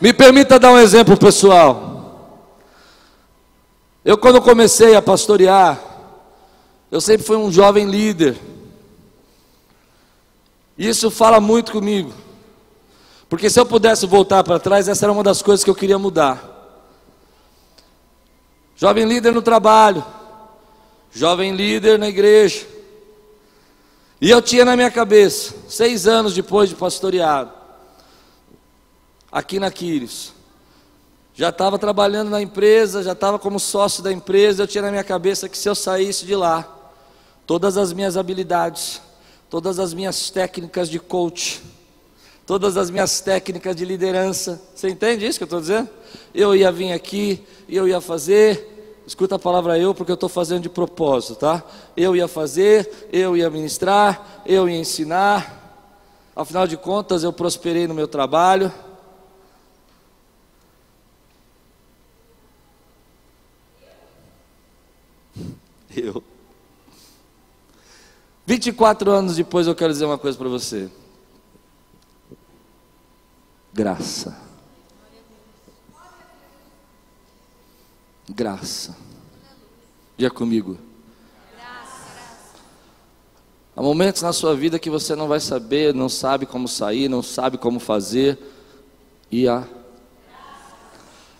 Me 0.00 0.12
permita 0.12 0.58
dar 0.58 0.72
um 0.72 0.78
exemplo 0.78 1.16
pessoal. 1.16 1.84
Eu, 4.04 4.16
quando 4.16 4.40
comecei 4.40 4.94
a 4.94 5.02
pastorear, 5.02 5.80
eu 6.90 7.00
sempre 7.00 7.26
fui 7.26 7.36
um 7.36 7.50
jovem 7.50 7.86
líder. 7.90 8.36
Isso 10.78 11.10
fala 11.10 11.40
muito 11.40 11.72
comigo. 11.72 12.12
Porque 13.28 13.50
se 13.50 13.58
eu 13.58 13.66
pudesse 13.66 14.06
voltar 14.06 14.44
para 14.44 14.58
trás, 14.58 14.88
essa 14.88 15.04
era 15.04 15.12
uma 15.12 15.22
das 15.22 15.42
coisas 15.42 15.64
que 15.64 15.70
eu 15.70 15.74
queria 15.74 15.98
mudar. 15.98 16.54
Jovem 18.76 19.04
líder 19.04 19.32
no 19.32 19.42
trabalho, 19.42 20.04
jovem 21.10 21.54
líder 21.56 21.98
na 21.98 22.08
igreja. 22.08 22.66
E 24.20 24.30
eu 24.30 24.40
tinha 24.40 24.64
na 24.64 24.76
minha 24.76 24.90
cabeça, 24.90 25.54
seis 25.68 26.06
anos 26.06 26.34
depois 26.34 26.68
de 26.68 26.74
pastoreado, 26.74 27.50
aqui 29.30 29.58
na 29.58 29.70
Quírios, 29.70 30.32
já 31.34 31.50
estava 31.50 31.78
trabalhando 31.78 32.30
na 32.30 32.40
empresa, 32.40 33.02
já 33.02 33.12
estava 33.12 33.38
como 33.38 33.60
sócio 33.60 34.02
da 34.02 34.10
empresa, 34.10 34.62
eu 34.62 34.66
tinha 34.66 34.80
na 34.80 34.90
minha 34.90 35.04
cabeça 35.04 35.48
que 35.50 35.58
se 35.58 35.68
eu 35.68 35.74
saísse 35.74 36.24
de 36.24 36.34
lá, 36.34 36.66
todas 37.46 37.76
as 37.76 37.92
minhas 37.92 38.16
habilidades, 38.16 39.02
todas 39.50 39.78
as 39.78 39.92
minhas 39.92 40.30
técnicas 40.30 40.88
de 40.88 40.98
coach, 40.98 41.62
todas 42.46 42.76
as 42.76 42.88
minhas 42.90 43.20
técnicas 43.20 43.74
de 43.74 43.84
liderança. 43.84 44.62
Você 44.74 44.88
entende 44.88 45.26
isso 45.26 45.38
que 45.38 45.42
eu 45.42 45.46
estou 45.46 45.60
dizendo? 45.60 45.90
Eu 46.32 46.54
ia 46.54 46.70
vir 46.70 46.92
aqui, 46.92 47.44
eu 47.68 47.88
ia 47.88 48.00
fazer. 48.00 48.74
Escuta 49.04 49.34
a 49.34 49.38
palavra 49.38 49.78
eu, 49.78 49.94
porque 49.94 50.12
eu 50.12 50.14
estou 50.14 50.28
fazendo 50.28 50.62
de 50.62 50.68
propósito, 50.68 51.36
tá? 51.36 51.62
Eu 51.96 52.14
ia 52.14 52.28
fazer, 52.28 53.08
eu 53.12 53.36
ia 53.36 53.50
ministrar, 53.50 54.42
eu 54.46 54.68
ia 54.68 54.78
ensinar. 54.78 55.64
Afinal 56.34 56.66
de 56.66 56.76
contas, 56.76 57.24
eu 57.24 57.32
prosperei 57.32 57.86
no 57.88 57.94
meu 57.94 58.06
trabalho. 58.06 58.72
Eu. 65.96 66.22
24 68.44 69.10
anos 69.10 69.36
depois, 69.36 69.66
eu 69.66 69.74
quero 69.74 69.92
dizer 69.92 70.04
uma 70.04 70.18
coisa 70.18 70.36
para 70.38 70.48
você 70.48 70.88
graça. 73.76 74.34
Graça. 78.26 78.96
Diga 80.16 80.30
comigo. 80.30 80.78
Há 83.76 83.82
momentos 83.82 84.22
na 84.22 84.32
sua 84.32 84.56
vida 84.56 84.78
que 84.78 84.88
você 84.88 85.14
não 85.14 85.28
vai 85.28 85.40
saber, 85.40 85.92
não 85.92 86.08
sabe 86.08 86.46
como 86.46 86.66
sair, 86.66 87.06
não 87.06 87.22
sabe 87.22 87.58
como 87.58 87.78
fazer, 87.78 88.38
e 89.30 89.46
a. 89.46 89.68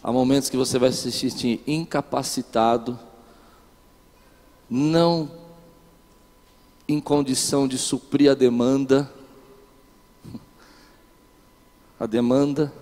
Há 0.04 0.12
momentos 0.12 0.50
que 0.50 0.58
você 0.58 0.78
vai 0.78 0.92
se 0.92 1.10
sentir 1.10 1.62
incapacitado, 1.66 2.98
não 4.68 5.30
em 6.86 7.00
condição 7.00 7.66
de 7.66 7.78
suprir 7.78 8.30
a 8.30 8.34
demanda. 8.34 9.10
A 11.98 12.04
demanda, 12.04 12.72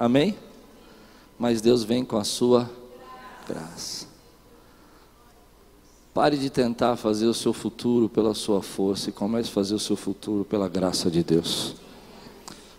amém? 0.00 0.36
Mas 1.38 1.60
Deus 1.60 1.84
vem 1.84 2.04
com 2.04 2.16
a 2.16 2.24
sua 2.24 2.70
graça. 3.46 4.06
Pare 6.14 6.36
de 6.36 6.48
tentar 6.48 6.96
fazer 6.96 7.26
o 7.26 7.34
seu 7.34 7.52
futuro 7.52 8.08
pela 8.08 8.34
sua 8.34 8.62
força 8.62 9.10
e 9.10 9.12
comece 9.12 9.50
a 9.50 9.52
fazer 9.52 9.74
o 9.74 9.78
seu 9.78 9.96
futuro 9.96 10.44
pela 10.44 10.68
graça 10.68 11.10
de 11.10 11.22
Deus. 11.22 11.74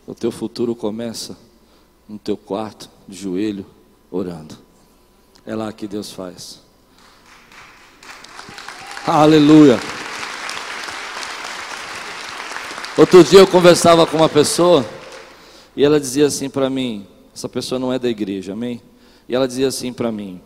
O 0.05 0.15
teu 0.15 0.31
futuro 0.31 0.75
começa 0.75 1.37
no 2.07 2.17
teu 2.17 2.35
quarto, 2.35 2.89
de 3.07 3.17
joelho, 3.17 3.65
orando. 4.11 4.55
É 5.45 5.55
lá 5.55 5.71
que 5.71 5.87
Deus 5.87 6.11
faz. 6.11 6.59
Aleluia. 9.05 9.79
Outro 12.97 13.23
dia 13.23 13.39
eu 13.39 13.47
conversava 13.47 14.05
com 14.05 14.17
uma 14.17 14.29
pessoa 14.29 14.85
e 15.75 15.83
ela 15.83 15.99
dizia 15.99 16.25
assim 16.25 16.49
para 16.49 16.69
mim: 16.69 17.05
essa 17.33 17.49
pessoa 17.49 17.79
não 17.79 17.91
é 17.91 17.99
da 17.99 18.09
igreja, 18.09 18.53
amém? 18.53 18.81
E 19.27 19.35
ela 19.35 19.47
dizia 19.47 19.67
assim 19.67 19.91
para 19.91 20.11
mim: 20.11 20.41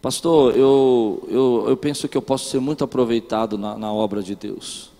Pastor, 0.00 0.56
eu, 0.56 1.26
eu, 1.28 1.64
eu 1.68 1.76
penso 1.76 2.06
que 2.06 2.16
eu 2.16 2.22
posso 2.22 2.48
ser 2.50 2.60
muito 2.60 2.84
aproveitado 2.84 3.58
na, 3.58 3.76
na 3.76 3.92
obra 3.92 4.22
de 4.22 4.34
Deus. 4.34 4.90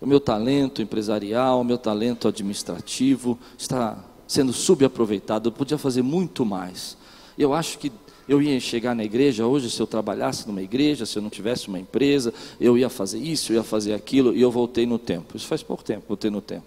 O 0.00 0.06
meu 0.06 0.20
talento 0.20 0.82
empresarial, 0.82 1.60
o 1.60 1.64
meu 1.64 1.78
talento 1.78 2.28
administrativo 2.28 3.38
está 3.56 4.04
sendo 4.26 4.52
subaproveitado. 4.52 5.48
Eu 5.48 5.52
podia 5.52 5.78
fazer 5.78 6.02
muito 6.02 6.44
mais. 6.44 6.96
Eu 7.38 7.54
acho 7.54 7.78
que 7.78 7.90
eu 8.28 8.42
ia 8.42 8.58
chegar 8.60 8.94
na 8.94 9.04
igreja 9.04 9.46
hoje, 9.46 9.70
se 9.70 9.80
eu 9.80 9.86
trabalhasse 9.86 10.46
numa 10.46 10.62
igreja, 10.62 11.06
se 11.06 11.16
eu 11.16 11.22
não 11.22 11.30
tivesse 11.30 11.68
uma 11.68 11.78
empresa, 11.78 12.32
eu 12.60 12.76
ia 12.76 12.88
fazer 12.88 13.18
isso, 13.18 13.52
eu 13.52 13.56
ia 13.56 13.62
fazer 13.62 13.94
aquilo, 13.94 14.34
e 14.34 14.40
eu 14.40 14.50
voltei 14.50 14.86
no 14.86 14.98
tempo. 14.98 15.36
Isso 15.36 15.46
faz 15.46 15.62
pouco 15.62 15.82
tempo, 15.82 16.04
voltei 16.08 16.30
no 16.30 16.40
tempo. 16.40 16.66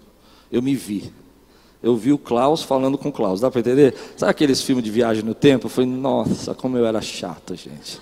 Eu 0.50 0.62
me 0.62 0.74
vi. 0.74 1.12
Eu 1.82 1.96
vi 1.96 2.12
o 2.12 2.18
Klaus 2.18 2.62
falando 2.62 2.96
com 2.96 3.10
o 3.10 3.12
Klaus, 3.12 3.40
dá 3.40 3.50
para 3.50 3.60
entender? 3.60 3.94
Sabe 4.16 4.30
aqueles 4.30 4.62
filmes 4.62 4.84
de 4.84 4.90
viagem 4.90 5.22
no 5.22 5.34
tempo? 5.34 5.66
Eu 5.66 5.70
falei, 5.70 5.90
nossa, 5.90 6.54
como 6.54 6.76
eu 6.76 6.86
era 6.86 7.00
chato, 7.00 7.54
gente. 7.54 8.00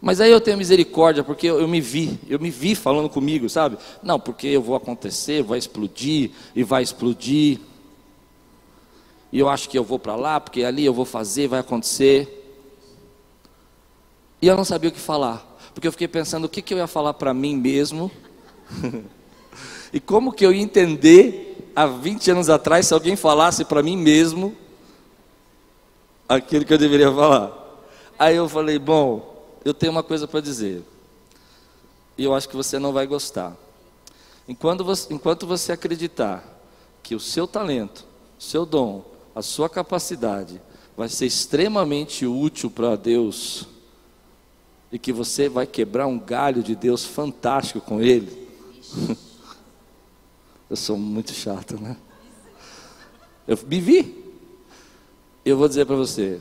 Mas 0.00 0.20
aí 0.20 0.30
eu 0.30 0.40
tenho 0.40 0.56
misericórdia, 0.56 1.22
porque 1.22 1.46
eu, 1.46 1.60
eu, 1.60 1.68
me 1.68 1.80
vi, 1.80 2.18
eu 2.26 2.40
me 2.40 2.48
vi 2.48 2.74
falando 2.74 3.08
comigo, 3.10 3.48
sabe? 3.50 3.76
Não, 4.02 4.18
porque 4.18 4.46
eu 4.46 4.62
vou 4.62 4.74
acontecer, 4.74 5.42
vai 5.42 5.58
explodir, 5.58 6.30
e 6.56 6.64
vai 6.64 6.82
explodir. 6.82 7.60
E 9.30 9.38
eu 9.38 9.48
acho 9.48 9.68
que 9.68 9.78
eu 9.78 9.84
vou 9.84 9.98
para 9.98 10.16
lá, 10.16 10.40
porque 10.40 10.64
ali 10.64 10.86
eu 10.86 10.94
vou 10.94 11.04
fazer, 11.04 11.48
vai 11.48 11.60
acontecer. 11.60 12.38
E 14.40 14.46
eu 14.46 14.56
não 14.56 14.64
sabia 14.64 14.88
o 14.88 14.92
que 14.92 14.98
falar, 14.98 15.58
porque 15.74 15.86
eu 15.86 15.92
fiquei 15.92 16.08
pensando 16.08 16.46
o 16.46 16.48
que, 16.48 16.62
que 16.62 16.72
eu 16.72 16.78
ia 16.78 16.86
falar 16.86 17.12
para 17.12 17.34
mim 17.34 17.54
mesmo, 17.56 18.10
e 19.92 20.00
como 20.00 20.32
que 20.32 20.46
eu 20.46 20.52
ia 20.52 20.62
entender 20.62 21.49
há 21.80 21.86
20 21.86 22.30
anos 22.32 22.50
atrás, 22.50 22.86
se 22.86 22.94
alguém 22.94 23.16
falasse 23.16 23.64
para 23.64 23.82
mim 23.82 23.96
mesmo 23.96 24.54
aquilo 26.28 26.64
que 26.64 26.74
eu 26.74 26.78
deveria 26.78 27.10
falar. 27.10 27.52
Aí 28.18 28.36
eu 28.36 28.48
falei: 28.48 28.78
Bom, 28.78 29.58
eu 29.64 29.72
tenho 29.72 29.92
uma 29.92 30.02
coisa 30.02 30.28
para 30.28 30.40
dizer, 30.40 30.82
e 32.18 32.24
eu 32.24 32.34
acho 32.34 32.48
que 32.48 32.56
você 32.56 32.78
não 32.78 32.92
vai 32.92 33.06
gostar. 33.06 33.56
Enquanto 34.46 34.84
você, 34.84 35.12
enquanto 35.12 35.46
você 35.46 35.72
acreditar 35.72 36.44
que 37.02 37.14
o 37.14 37.20
seu 37.20 37.46
talento, 37.46 38.04
seu 38.38 38.66
dom, 38.66 39.04
a 39.34 39.40
sua 39.40 39.68
capacidade 39.68 40.60
vai 40.96 41.08
ser 41.08 41.24
extremamente 41.24 42.26
útil 42.26 42.70
para 42.70 42.94
Deus, 42.94 43.66
e 44.92 44.98
que 44.98 45.14
você 45.14 45.48
vai 45.48 45.66
quebrar 45.66 46.06
um 46.06 46.18
galho 46.18 46.62
de 46.62 46.74
Deus 46.74 47.06
fantástico 47.06 47.80
com 47.80 48.02
Ele. 48.02 48.48
Eu 50.70 50.76
sou 50.76 50.96
muito 50.96 51.32
chato, 51.32 51.76
né? 51.80 51.96
Eu 53.46 53.58
me 53.66 53.80
vi. 53.80 54.24
Eu 55.44 55.56
vou 55.56 55.66
dizer 55.66 55.84
para 55.84 55.96
você: 55.96 56.40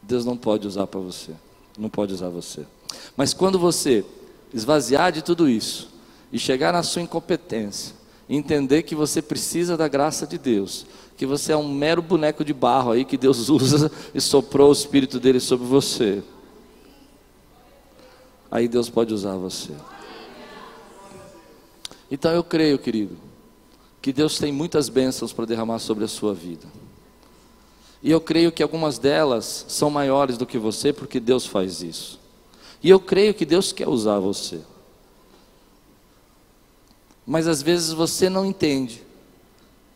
Deus 0.00 0.24
não 0.24 0.36
pode 0.36 0.68
usar 0.68 0.86
para 0.86 1.00
você. 1.00 1.32
Não 1.76 1.90
pode 1.90 2.14
usar 2.14 2.28
você. 2.28 2.64
Mas 3.16 3.34
quando 3.34 3.58
você 3.58 4.04
esvaziar 4.54 5.10
de 5.10 5.22
tudo 5.22 5.48
isso 5.48 5.90
e 6.32 6.38
chegar 6.38 6.72
na 6.72 6.84
sua 6.84 7.02
incompetência, 7.02 7.96
entender 8.28 8.84
que 8.84 8.94
você 8.94 9.20
precisa 9.20 9.76
da 9.76 9.88
graça 9.88 10.28
de 10.28 10.38
Deus, 10.38 10.86
que 11.16 11.26
você 11.26 11.52
é 11.52 11.56
um 11.56 11.68
mero 11.68 12.00
boneco 12.00 12.44
de 12.44 12.54
barro 12.54 12.92
aí 12.92 13.04
que 13.04 13.16
Deus 13.16 13.48
usa 13.50 13.90
e 14.14 14.20
soprou 14.20 14.68
o 14.68 14.72
espírito 14.72 15.18
dele 15.18 15.40
sobre 15.40 15.66
você. 15.66 16.22
Aí 18.48 18.68
Deus 18.68 18.88
pode 18.88 19.12
usar 19.12 19.34
você. 19.34 19.72
Então 22.08 22.32
eu 22.32 22.42
creio, 22.42 22.78
querido, 22.78 23.29
que 24.00 24.12
Deus 24.12 24.38
tem 24.38 24.52
muitas 24.52 24.88
bênçãos 24.88 25.32
para 25.32 25.44
derramar 25.44 25.78
sobre 25.78 26.04
a 26.04 26.08
sua 26.08 26.34
vida. 26.34 26.66
E 28.02 28.10
eu 28.10 28.20
creio 28.20 28.50
que 28.50 28.62
algumas 28.62 28.98
delas 28.98 29.66
são 29.68 29.90
maiores 29.90 30.38
do 30.38 30.46
que 30.46 30.58
você, 30.58 30.92
porque 30.92 31.20
Deus 31.20 31.44
faz 31.44 31.82
isso. 31.82 32.18
E 32.82 32.88
eu 32.88 32.98
creio 32.98 33.34
que 33.34 33.44
Deus 33.44 33.72
quer 33.72 33.88
usar 33.88 34.18
você. 34.18 34.60
Mas 37.26 37.46
às 37.46 37.60
vezes 37.60 37.92
você 37.92 38.30
não 38.30 38.46
entende, 38.46 39.02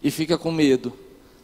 e 0.02 0.10
fica 0.10 0.36
com 0.36 0.52
medo, 0.52 0.92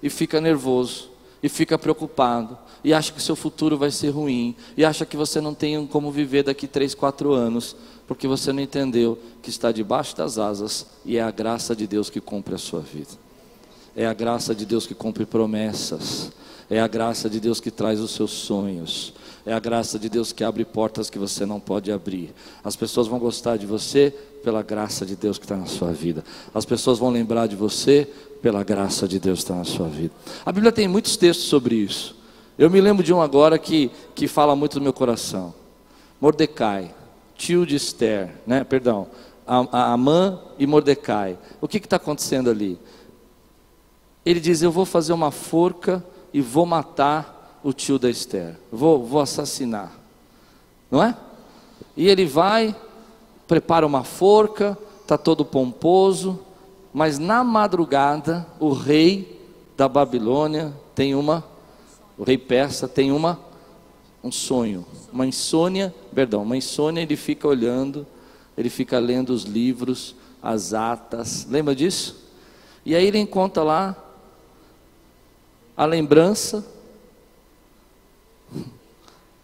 e 0.03 0.11
fica 0.11 0.41
nervoso, 0.41 1.11
e 1.43 1.49
fica 1.49 1.79
preocupado, 1.79 2.59
e 2.85 2.93
acha 2.93 3.13
que 3.13 3.23
seu 3.23 3.35
futuro 3.35 3.79
vai 3.79 3.91
ser 3.91 4.11
ruim, 4.11 4.55
e 4.77 4.85
acha 4.85 5.07
que 5.07 5.17
você 5.17 5.41
não 5.41 5.55
tem 5.55 5.87
como 5.87 6.13
viver 6.13 6.43
daqui 6.43 6.69
três, 6.69 6.95
quatro 6.95 7.33
anos, 7.33 7.75
porque 8.11 8.27
você 8.27 8.53
não 8.53 8.61
entendeu 8.61 9.17
que 9.41 9.51
está 9.51 9.71
debaixo 9.71 10.17
das 10.17 10.37
asas 10.37 10.85
e 11.05 11.17
é 11.17 11.23
a 11.23 11.31
graça 11.31 11.77
de 11.77 11.87
Deus 11.87 12.11
que 12.11 12.21
cumpre 12.21 12.57
a 12.57 12.59
sua 12.59 12.81
vida. 12.81 13.11
É 13.95 14.05
a 14.05 14.13
graça 14.13 14.53
de 14.53 14.67
Deus 14.67 14.85
que 14.85 14.97
cumpre 14.97 15.25
promessas. 15.25 16.33
É 16.69 16.81
a 16.81 16.89
graça 16.89 17.31
de 17.31 17.39
Deus 17.39 17.61
que 17.61 17.71
traz 17.71 18.01
os 18.01 18.11
seus 18.11 18.33
sonhos. 18.33 19.15
É 19.47 19.53
a 19.53 19.61
graça 19.61 19.97
de 19.97 20.09
Deus 20.09 20.33
que 20.33 20.43
abre 20.43 20.65
portas 20.65 21.09
que 21.09 21.21
você 21.21 21.47
não 21.47 21.61
pode 21.61 21.93
abrir. 21.93 22.35
As 22.65 22.75
pessoas 22.75 23.07
vão 23.07 23.21
gostar 23.21 23.57
de 23.57 23.65
você 23.65 24.13
pela 24.43 24.61
graça 24.61 25.07
de 25.07 25.15
Deus 25.15 25.39
que 25.39 25.45
está 25.45 25.57
na 25.57 25.67
sua 25.67 25.93
vida. 25.93 26.25
As 26.53 26.65
pessoas 26.65 26.99
vão 26.99 27.11
lembrar 27.11 27.47
de 27.47 27.55
você 27.55 28.09
pela 28.43 28.65
graça 28.65 29.07
de 29.07 29.21
Deus 29.21 29.39
que 29.39 29.45
está 29.45 29.55
na 29.55 29.65
sua 29.65 29.87
vida. 29.87 30.13
A 30.45 30.51
Bíblia 30.51 30.73
tem 30.73 30.89
muitos 30.89 31.17
textos 31.17 31.47
sobre 31.47 31.77
isso. 31.77 32.17
Eu 32.59 32.69
me 32.71 32.81
lembro 32.81 33.05
de 33.05 33.15
um 33.15 33.23
agora 33.23 33.57
que, 33.57 33.89
que 34.17 34.27
fala 34.27 34.57
muito 34.57 34.79
no 34.79 34.83
meu 34.83 34.93
coração. 34.93 35.55
Mordecai 36.21 36.99
tio 37.41 37.65
de 37.65 37.75
Esther, 37.75 38.31
né? 38.47 38.63
Perdão, 38.65 39.07
a, 39.47 39.93
Amã 39.93 40.39
e 40.59 40.67
Mordecai. 40.67 41.39
O 41.59 41.67
que 41.67 41.79
está 41.79 41.97
acontecendo 41.97 42.51
ali? 42.51 42.79
Ele 44.25 44.39
diz: 44.39 44.61
Eu 44.61 44.71
vou 44.71 44.85
fazer 44.85 45.15
uma 45.15 45.31
forca 45.31 46.05
e 46.35 46.43
vou 46.43 46.67
matar 46.67 47.59
o 47.65 47.73
tio 47.73 47.99
da 47.99 48.11
Esther, 48.11 48.57
vou, 48.71 49.05
vou 49.05 49.21
assassinar, 49.21 49.93
não 50.91 51.03
é? 51.03 51.17
E 51.97 52.09
ele 52.09 52.25
vai, 52.25 52.75
prepara 53.49 53.87
uma 53.87 54.05
forca, 54.05 54.79
está 55.03 55.19
todo 55.19 55.45
pomposo, 55.45 56.39
mas 56.93 57.19
na 57.19 57.43
madrugada 57.43 58.47
o 58.59 58.73
rei 58.73 59.41
da 59.77 59.89
Babilônia 59.89 60.73
tem 60.95 61.15
uma, 61.15 61.45
o 62.17 62.23
rei 62.23 62.39
persa 62.39 62.87
tem 62.87 63.13
uma 63.13 63.39
um 64.23 64.31
sonho, 64.31 64.87
uma 65.13 65.27
insônia, 65.27 65.95
perdão, 66.15 66.43
uma 66.43 66.57
insônia, 66.57 67.01
ele 67.01 67.17
fica 67.17 67.49
olhando, 67.49 68.07
ele 68.57 68.69
fica 68.69 68.99
lendo 68.99 69.31
os 69.31 69.45
livros, 69.45 70.15
as 70.43 70.75
atas, 70.75 71.47
lembra 71.49 71.75
disso? 71.75 72.29
E 72.85 72.95
aí 72.95 73.07
ele 73.07 73.19
encontra 73.19 73.63
lá 73.63 73.97
a 75.77 75.85
lembrança 75.85 76.65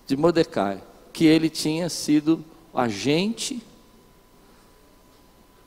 de 0.06 0.16
Mordecai, 0.16 0.82
que 1.12 1.24
ele 1.24 1.48
tinha 1.48 1.88
sido 1.88 2.44
agente 2.74 3.62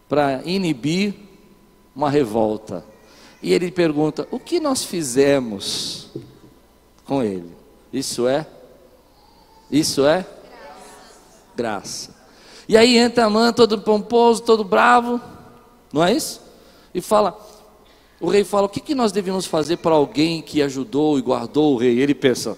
para 0.08 0.42
inibir 0.46 1.16
uma 1.96 2.10
revolta. 2.10 2.86
E 3.42 3.54
ele 3.54 3.72
pergunta: 3.72 4.28
o 4.32 4.40
que 4.40 4.60
nós 4.60 4.84
fizemos 4.84 6.10
com 7.06 7.24
ele? 7.24 7.52
Isso 7.92 8.28
é 8.28 8.46
isso 9.72 10.06
é 10.06 10.26
graça. 11.56 12.16
E 12.68 12.78
aí 12.78 12.98
entra 12.98 13.26
a 13.26 13.30
mãe 13.30 13.52
todo 13.52 13.82
pomposo, 13.82 14.44
todo 14.44 14.64
bravo, 14.64 15.20
não 15.92 16.04
é 16.04 16.14
isso? 16.14 16.42
E 16.94 17.02
fala, 17.02 17.38
o 18.20 18.30
rei 18.30 18.44
fala: 18.44 18.66
o 18.66 18.70
que, 18.70 18.80
que 18.80 18.94
nós 18.94 19.12
devemos 19.12 19.46
fazer 19.46 19.78
para 19.78 19.96
alguém 19.96 20.42
que 20.42 20.62
ajudou 20.62 21.18
e 21.18 21.22
guardou 21.22 21.74
o 21.74 21.78
rei? 21.78 22.00
Ele 22.00 22.14
pensa: 22.14 22.58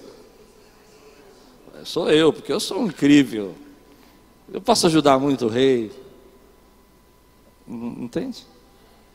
sou 1.84 2.10
eu, 2.10 2.34
porque 2.34 2.52
eu 2.52 2.60
sou 2.60 2.84
incrível. 2.86 3.56
Eu 4.52 4.62
posso 4.62 4.88
ajudar 4.88 5.18
muito 5.18 5.46
o 5.46 5.50
rei. 5.50 5.92
Entende? 7.68 8.46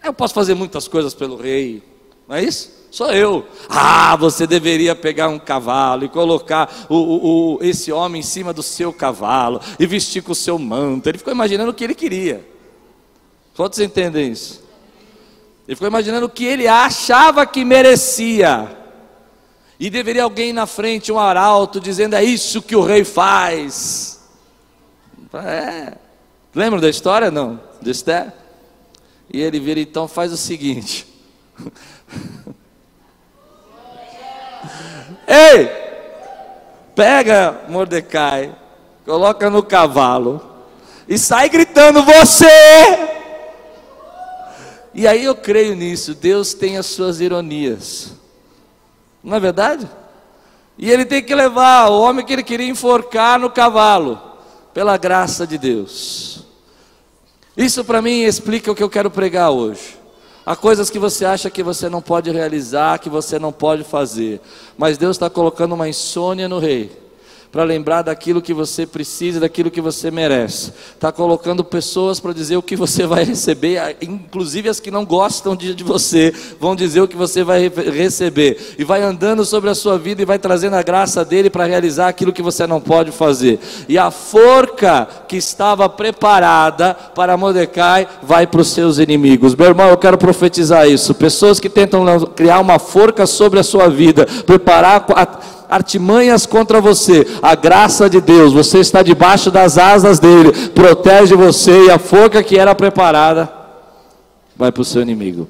Eu 0.02 0.14
posso 0.14 0.32
fazer 0.32 0.54
muitas 0.54 0.88
coisas 0.88 1.12
pelo 1.12 1.36
rei. 1.36 1.82
não 2.26 2.36
é 2.36 2.44
isso? 2.44 2.85
Sou 2.96 3.10
eu. 3.10 3.46
Ah, 3.68 4.16
você 4.16 4.46
deveria 4.46 4.96
pegar 4.96 5.28
um 5.28 5.38
cavalo 5.38 6.06
e 6.06 6.08
colocar 6.08 6.86
o, 6.88 6.94
o, 6.94 7.56
o, 7.56 7.58
esse 7.62 7.92
homem 7.92 8.20
em 8.20 8.22
cima 8.22 8.54
do 8.54 8.62
seu 8.62 8.90
cavalo 8.90 9.60
e 9.78 9.86
vestir 9.86 10.22
com 10.22 10.32
o 10.32 10.34
seu 10.34 10.58
manto. 10.58 11.06
Ele 11.06 11.18
ficou 11.18 11.30
imaginando 11.30 11.72
o 11.72 11.74
que 11.74 11.84
ele 11.84 11.94
queria. 11.94 12.42
Quantos 13.54 13.80
entendem 13.80 14.32
isso? 14.32 14.64
Ele 15.68 15.74
ficou 15.74 15.88
imaginando 15.88 16.24
o 16.24 16.30
que 16.30 16.46
ele 16.46 16.66
achava 16.66 17.44
que 17.44 17.66
merecia. 17.66 18.74
E 19.78 19.90
deveria 19.90 20.22
alguém 20.22 20.54
na 20.54 20.64
frente, 20.64 21.12
um 21.12 21.18
arauto, 21.18 21.78
dizendo: 21.78 22.16
É 22.16 22.24
isso 22.24 22.62
que 22.62 22.74
o 22.74 22.80
rei 22.80 23.04
faz. 23.04 24.26
É. 25.34 25.98
Lembram 26.54 26.80
da 26.80 26.88
história? 26.88 27.30
Não? 27.30 27.60
De 27.78 27.90
Esther? 27.90 28.32
E 29.30 29.42
ele 29.42 29.60
vira 29.60 29.80
então, 29.80 30.08
faz 30.08 30.32
o 30.32 30.36
seguinte. 30.38 31.06
Pega 36.94 37.62
Mordecai, 37.68 38.54
coloca 39.04 39.50
no 39.50 39.62
cavalo 39.62 40.40
e 41.08 41.18
sai 41.18 41.48
gritando: 41.48 42.02
Você! 42.02 42.46
E 44.94 45.06
aí 45.06 45.24
eu 45.24 45.34
creio 45.34 45.74
nisso, 45.74 46.14
Deus 46.14 46.54
tem 46.54 46.78
as 46.78 46.86
suas 46.86 47.20
ironias, 47.20 48.12
não 49.22 49.36
é 49.36 49.40
verdade? 49.40 49.86
E 50.78 50.90
ele 50.90 51.04
tem 51.04 51.22
que 51.22 51.34
levar 51.34 51.88
o 51.88 52.00
homem 52.00 52.24
que 52.24 52.32
ele 52.32 52.42
queria 52.42 52.68
enforcar 52.68 53.38
no 53.38 53.50
cavalo, 53.50 54.20
pela 54.72 54.96
graça 54.96 55.46
de 55.46 55.58
Deus. 55.58 56.44
Isso 57.56 57.84
para 57.84 58.02
mim 58.02 58.22
explica 58.22 58.70
o 58.70 58.74
que 58.74 58.82
eu 58.82 58.90
quero 58.90 59.10
pregar 59.10 59.50
hoje. 59.50 59.95
Há 60.46 60.54
coisas 60.54 60.88
que 60.88 60.98
você 60.98 61.24
acha 61.24 61.50
que 61.50 61.60
você 61.60 61.88
não 61.88 62.00
pode 62.00 62.30
realizar, 62.30 63.00
que 63.00 63.10
você 63.10 63.36
não 63.36 63.52
pode 63.52 63.82
fazer, 63.82 64.40
mas 64.78 64.96
Deus 64.96 65.16
está 65.16 65.28
colocando 65.28 65.74
uma 65.74 65.88
insônia 65.88 66.48
no 66.48 66.60
rei 66.60 67.05
para 67.56 67.64
lembrar 67.64 68.02
daquilo 68.02 68.42
que 68.42 68.52
você 68.52 68.84
precisa, 68.84 69.40
daquilo 69.40 69.70
que 69.70 69.80
você 69.80 70.10
merece. 70.10 70.74
Está 70.92 71.10
colocando 71.10 71.64
pessoas 71.64 72.20
para 72.20 72.34
dizer 72.34 72.58
o 72.58 72.62
que 72.62 72.76
você 72.76 73.06
vai 73.06 73.24
receber, 73.24 73.96
inclusive 74.02 74.68
as 74.68 74.78
que 74.78 74.90
não 74.90 75.06
gostam 75.06 75.56
de, 75.56 75.74
de 75.74 75.82
você, 75.82 76.34
vão 76.60 76.76
dizer 76.76 77.00
o 77.00 77.08
que 77.08 77.16
você 77.16 77.42
vai 77.42 77.70
receber. 77.70 78.74
E 78.78 78.84
vai 78.84 79.00
andando 79.00 79.42
sobre 79.42 79.70
a 79.70 79.74
sua 79.74 79.98
vida 79.98 80.20
e 80.20 80.26
vai 80.26 80.38
trazendo 80.38 80.76
a 80.76 80.82
graça 80.82 81.24
dele 81.24 81.48
para 81.48 81.64
realizar 81.64 82.08
aquilo 82.08 82.30
que 82.30 82.42
você 82.42 82.66
não 82.66 82.78
pode 82.78 83.10
fazer. 83.10 83.58
E 83.88 83.96
a 83.96 84.10
forca 84.10 85.08
que 85.26 85.38
estava 85.38 85.88
preparada 85.88 86.92
para 86.92 87.38
Mordecai 87.38 88.06
vai 88.22 88.46
para 88.46 88.60
os 88.60 88.68
seus 88.68 88.98
inimigos. 88.98 89.54
Meu 89.54 89.68
irmão, 89.68 89.88
eu 89.88 89.96
quero 89.96 90.18
profetizar 90.18 90.86
isso. 90.86 91.14
Pessoas 91.14 91.58
que 91.58 91.70
tentam 91.70 92.04
criar 92.36 92.60
uma 92.60 92.78
forca 92.78 93.24
sobre 93.24 93.58
a 93.58 93.62
sua 93.62 93.88
vida, 93.88 94.26
preparar 94.44 95.06
artimanhas 95.68 96.46
contra 96.46 96.80
você, 96.80 97.26
a 97.42 97.54
graça 97.54 98.08
de 98.08 98.20
Deus, 98.20 98.52
você 98.52 98.78
está 98.78 99.02
debaixo 99.02 99.50
das 99.50 99.78
asas 99.78 100.18
dele, 100.18 100.52
protege 100.70 101.34
você 101.34 101.86
e 101.86 101.90
a 101.90 101.98
forca 101.98 102.42
que 102.42 102.58
era 102.58 102.74
preparada 102.74 103.56
vai 104.56 104.72
para 104.72 104.80
o 104.80 104.84
seu 104.84 105.02
inimigo. 105.02 105.46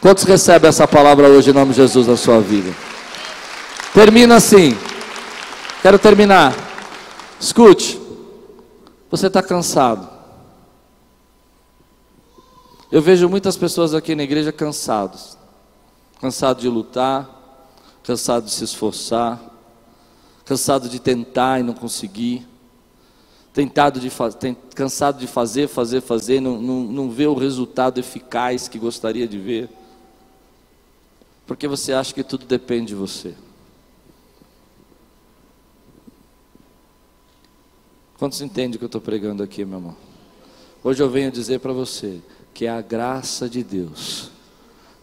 Quantos 0.00 0.22
recebem 0.24 0.68
essa 0.68 0.86
palavra 0.86 1.28
hoje 1.28 1.50
em 1.50 1.52
nome 1.52 1.72
de 1.72 1.78
Jesus 1.78 2.06
na 2.06 2.16
sua 2.16 2.40
vida? 2.40 2.72
Termina 3.92 4.36
assim. 4.36 4.76
Quero 5.82 5.98
terminar. 5.98 6.54
Escute. 7.40 8.00
Você 9.10 9.26
está 9.26 9.42
cansado. 9.42 10.08
Eu 12.92 13.02
vejo 13.02 13.28
muitas 13.28 13.56
pessoas 13.56 13.92
aqui 13.92 14.14
na 14.14 14.22
igreja 14.22 14.52
cansados. 14.52 15.36
Cansados 16.20 16.62
de 16.62 16.68
lutar, 16.68 17.28
cansado 18.08 18.46
de 18.46 18.52
se 18.52 18.64
esforçar, 18.64 19.38
cansado 20.46 20.88
de 20.88 20.98
tentar 20.98 21.60
e 21.60 21.62
não 21.62 21.74
conseguir, 21.74 22.48
tentado 23.52 24.00
de 24.00 24.10
tem, 24.40 24.56
cansado 24.74 25.18
de 25.18 25.26
fazer, 25.26 25.68
fazer, 25.68 26.00
fazer, 26.00 26.40
não, 26.40 26.58
não, 26.58 26.80
não 26.84 27.10
vê 27.10 27.26
o 27.26 27.34
resultado 27.34 28.00
eficaz 28.00 28.66
que 28.66 28.78
gostaria 28.78 29.28
de 29.28 29.38
ver, 29.38 29.68
porque 31.46 31.68
você 31.68 31.92
acha 31.92 32.14
que 32.14 32.24
tudo 32.24 32.46
depende 32.46 32.86
de 32.86 32.94
você. 32.94 33.34
Quantos 38.16 38.40
entendem 38.40 38.76
o 38.76 38.78
que 38.78 38.84
eu 38.84 38.86
estou 38.86 39.02
pregando 39.02 39.42
aqui, 39.42 39.66
meu 39.66 39.80
irmão? 39.80 39.96
Hoje 40.82 41.02
eu 41.02 41.10
venho 41.10 41.30
dizer 41.30 41.60
para 41.60 41.74
você 41.74 42.22
que 42.54 42.64
é 42.64 42.70
a 42.70 42.80
graça 42.80 43.50
de 43.50 43.62
Deus 43.62 44.30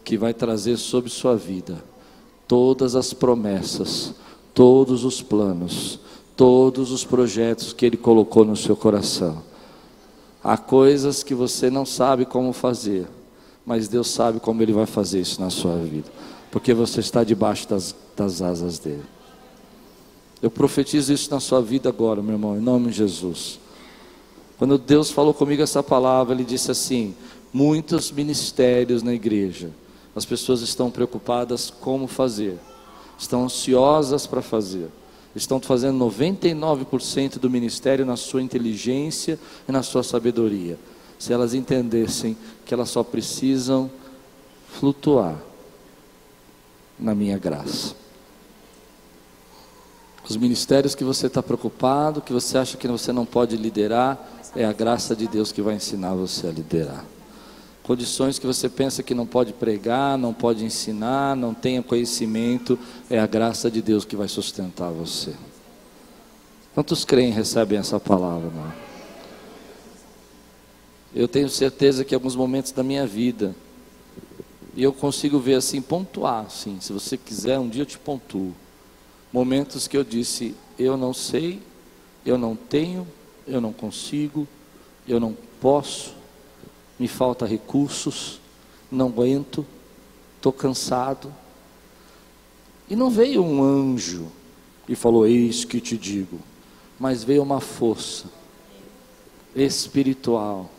que 0.03 0.17
vai 0.17 0.33
trazer 0.33 0.77
sobre 0.77 1.11
sua 1.11 1.37
vida 1.37 1.93
todas 2.47 2.95
as 2.95 3.13
promessas, 3.13 4.13
todos 4.53 5.03
os 5.03 5.21
planos, 5.21 5.99
todos 6.35 6.91
os 6.91 7.03
projetos 7.03 7.73
que 7.73 7.85
Ele 7.85 7.97
colocou 7.97 8.45
no 8.45 8.55
seu 8.55 8.75
coração. 8.75 9.43
Há 10.43 10.57
coisas 10.57 11.23
que 11.23 11.33
você 11.33 11.69
não 11.69 11.85
sabe 11.85 12.25
como 12.25 12.53
fazer, 12.53 13.07
mas 13.65 13.87
Deus 13.87 14.09
sabe 14.09 14.39
como 14.39 14.61
Ele 14.61 14.73
vai 14.73 14.85
fazer 14.85 15.21
isso 15.21 15.41
na 15.41 15.49
sua 15.49 15.75
vida, 15.77 16.09
porque 16.51 16.73
você 16.73 16.99
está 16.99 17.23
debaixo 17.23 17.67
das, 17.67 17.95
das 18.15 18.41
asas 18.41 18.77
dele. 18.77 19.03
Eu 20.41 20.51
profetizo 20.51 21.11
isso 21.11 21.31
na 21.31 21.39
sua 21.39 21.61
vida 21.61 21.89
agora, 21.89 22.21
meu 22.21 22.33
irmão, 22.33 22.55
em 22.55 22.61
nome 22.61 22.91
de 22.91 22.97
Jesus. 22.97 23.59
Quando 24.59 24.77
Deus 24.77 25.09
falou 25.09 25.33
comigo 25.33 25.63
essa 25.63 25.81
palavra, 25.81 26.35
Ele 26.35 26.43
disse 26.43 26.69
assim: 26.69 27.15
muitos 27.51 28.11
ministérios 28.11 29.01
na 29.01 29.13
igreja 29.13 29.71
as 30.15 30.25
pessoas 30.25 30.61
estão 30.61 30.89
preocupadas 30.89 31.69
como 31.69 32.07
fazer, 32.07 32.57
estão 33.19 33.43
ansiosas 33.43 34.25
para 34.25 34.41
fazer, 34.41 34.87
estão 35.35 35.59
fazendo 35.59 35.99
99% 36.05 37.37
do 37.37 37.49
ministério 37.49 38.05
na 38.05 38.15
sua 38.15 38.41
inteligência 38.41 39.37
e 39.67 39.71
na 39.71 39.83
sua 39.83 40.03
sabedoria. 40.03 40.79
Se 41.19 41.33
elas 41.33 41.53
entendessem 41.53 42.37
que 42.65 42.73
elas 42.73 42.89
só 42.89 43.03
precisam 43.03 43.91
flutuar 44.79 45.37
na 46.97 47.13
minha 47.13 47.37
graça. 47.37 47.93
Os 50.27 50.37
ministérios 50.37 50.95
que 50.95 51.03
você 51.03 51.27
está 51.27 51.43
preocupado, 51.43 52.21
que 52.21 52.33
você 52.33 52.57
acha 52.57 52.77
que 52.77 52.87
você 52.87 53.11
não 53.11 53.25
pode 53.25 53.55
liderar, 53.57 54.17
é 54.55 54.65
a 54.65 54.73
graça 54.73 55.15
de 55.15 55.27
Deus 55.27 55.51
que 55.51 55.61
vai 55.61 55.75
ensinar 55.75 56.13
você 56.13 56.47
a 56.47 56.51
liderar 56.51 57.05
condições 57.85 58.39
que 58.39 58.47
você 58.47 58.67
pensa 58.67 59.03
que 59.03 59.13
não 59.13 59.27
pode 59.27 59.53
pregar, 59.53 60.17
não 60.17 60.33
pode 60.33 60.65
ensinar, 60.65 61.35
não 61.35 61.53
tenha 61.53 61.83
conhecimento, 61.83 62.79
é 63.11 63.19
a 63.19 63.27
graça 63.27 63.69
de 63.69 63.79
Deus 63.79 64.03
que 64.03 64.15
vai 64.15 64.27
sustentar 64.27 64.89
você. 64.89 65.35
Quantos 66.73 67.05
creem 67.05 67.31
recebem 67.31 67.77
essa 67.77 67.99
palavra? 67.99 68.49
Não? 68.49 68.73
Eu 71.13 71.27
tenho 71.27 71.47
certeza 71.47 72.03
que 72.03 72.15
alguns 72.15 72.35
momentos 72.35 72.71
da 72.71 72.81
minha 72.81 73.05
vida, 73.05 73.55
e 74.75 74.81
eu 74.81 74.91
consigo 74.91 75.39
ver 75.39 75.53
assim, 75.53 75.79
pontuar, 75.79 76.45
assim, 76.47 76.79
se 76.81 76.91
você 76.91 77.15
quiser, 77.15 77.59
um 77.59 77.69
dia 77.69 77.83
eu 77.83 77.85
te 77.85 77.99
pontuo. 77.99 78.53
Momentos 79.31 79.87
que 79.87 79.95
eu 79.95 80.03
disse, 80.03 80.55
eu 80.77 80.97
não 80.97 81.13
sei, 81.13 81.61
eu 82.25 82.35
não 82.37 82.55
tenho, 82.55 83.07
eu 83.47 83.61
não 83.61 83.71
consigo, 83.71 84.47
eu 85.07 85.19
não 85.19 85.37
posso, 85.61 86.15
me 86.99 87.07
falta 87.07 87.45
recursos, 87.45 88.39
não 88.91 89.07
aguento, 89.07 89.65
estou 90.37 90.53
cansado. 90.53 91.33
E 92.89 92.95
não 92.95 93.09
veio 93.09 93.43
um 93.43 93.63
anjo 93.63 94.27
e 94.87 94.95
falou: 94.95 95.25
Eis 95.25 95.65
que 95.65 95.81
te 95.81 95.97
digo, 95.97 96.39
mas 96.99 97.23
veio 97.23 97.41
uma 97.43 97.59
força 97.59 98.25
espiritual 99.55 100.69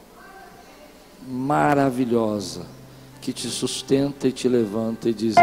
maravilhosa 1.28 2.66
que 3.20 3.32
te 3.32 3.48
sustenta 3.48 4.28
e 4.28 4.32
te 4.32 4.48
levanta 4.48 5.08
e 5.08 5.14
diz: 5.14 5.34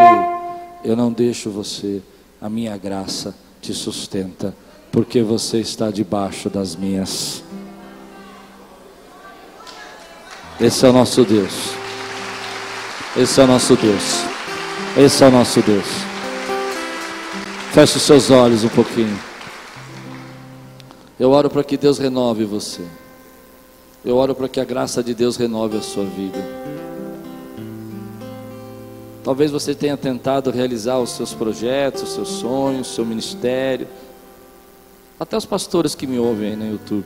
eu 0.83 0.97
não 0.97 1.11
deixo 1.11 1.49
você, 1.49 2.01
a 2.41 2.49
minha 2.49 2.75
graça 2.77 3.33
te 3.61 3.73
sustenta, 3.73 4.53
porque 4.91 5.23
você 5.23 5.59
está 5.59 5.89
debaixo 5.89 6.49
das 6.49 6.75
minhas 6.75 7.41
esse 10.59 10.85
é 10.85 10.89
o 10.89 10.93
nosso 10.93 11.23
Deus. 11.25 11.71
Esse 13.17 13.41
é 13.41 13.43
o 13.43 13.47
nosso 13.47 13.75
Deus. 13.75 14.23
Esse 14.95 15.23
é 15.23 15.27
o 15.27 15.31
nosso 15.31 15.61
Deus. 15.61 15.85
Feche 17.71 17.97
os 17.97 18.03
seus 18.03 18.29
olhos 18.29 18.63
um 18.63 18.69
pouquinho. 18.69 19.19
Eu 21.19 21.31
oro 21.31 21.49
para 21.49 21.63
que 21.63 21.75
Deus 21.75 21.97
renove 21.97 22.45
você. 22.45 22.81
Eu 24.05 24.15
oro 24.17 24.35
para 24.35 24.47
que 24.47 24.59
a 24.59 24.63
graça 24.63 25.03
de 25.03 25.13
Deus 25.13 25.37
renove 25.37 25.77
a 25.77 25.81
sua 25.81 26.05
vida. 26.05 26.37
Talvez 29.23 29.49
você 29.49 29.73
tenha 29.73 29.97
tentado 29.97 30.51
realizar 30.51 30.99
os 30.99 31.11
seus 31.11 31.33
projetos, 31.33 32.03
os 32.03 32.13
seus 32.13 32.29
sonhos, 32.29 32.91
o 32.91 32.93
seu 32.93 33.05
ministério. 33.05 33.87
Até 35.19 35.35
os 35.35 35.45
pastores 35.45 35.95
que 35.95 36.05
me 36.05 36.19
ouvem 36.19 36.49
aí 36.49 36.55
no 36.55 36.69
YouTube. 36.69 37.05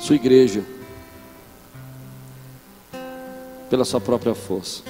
Sua 0.00 0.16
igreja 0.16 0.75
pela 3.68 3.84
sua 3.84 4.00
própria 4.00 4.34
força. 4.34 4.82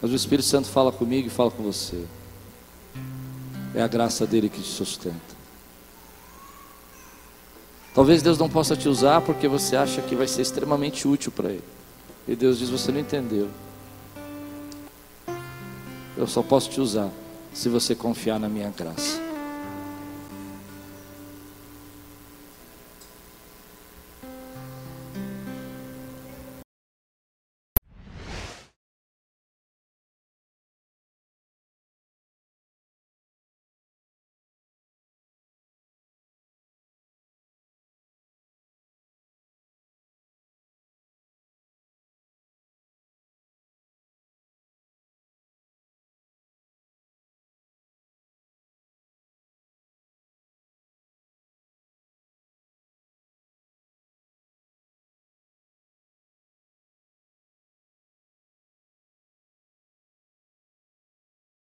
Mas 0.00 0.10
o 0.10 0.14
Espírito 0.14 0.46
Santo 0.46 0.68
fala 0.68 0.92
comigo 0.92 1.26
e 1.28 1.30
fala 1.30 1.50
com 1.50 1.62
você. 1.62 2.04
É 3.74 3.82
a 3.82 3.88
graça 3.88 4.26
dele 4.26 4.48
que 4.48 4.60
te 4.60 4.68
sustenta. 4.68 5.36
Talvez 7.94 8.22
Deus 8.22 8.38
não 8.38 8.48
possa 8.48 8.76
te 8.76 8.88
usar 8.88 9.22
porque 9.22 9.48
você 9.48 9.74
acha 9.74 10.02
que 10.02 10.14
vai 10.14 10.28
ser 10.28 10.42
extremamente 10.42 11.08
útil 11.08 11.32
para 11.32 11.50
ele. 11.50 11.64
E 12.28 12.36
Deus 12.36 12.58
diz: 12.58 12.68
Você 12.68 12.92
não 12.92 13.00
entendeu. 13.00 13.48
Eu 16.16 16.26
só 16.26 16.42
posso 16.42 16.70
te 16.70 16.80
usar 16.80 17.10
se 17.52 17.68
você 17.68 17.94
confiar 17.94 18.38
na 18.38 18.48
minha 18.48 18.70
graça. 18.70 19.25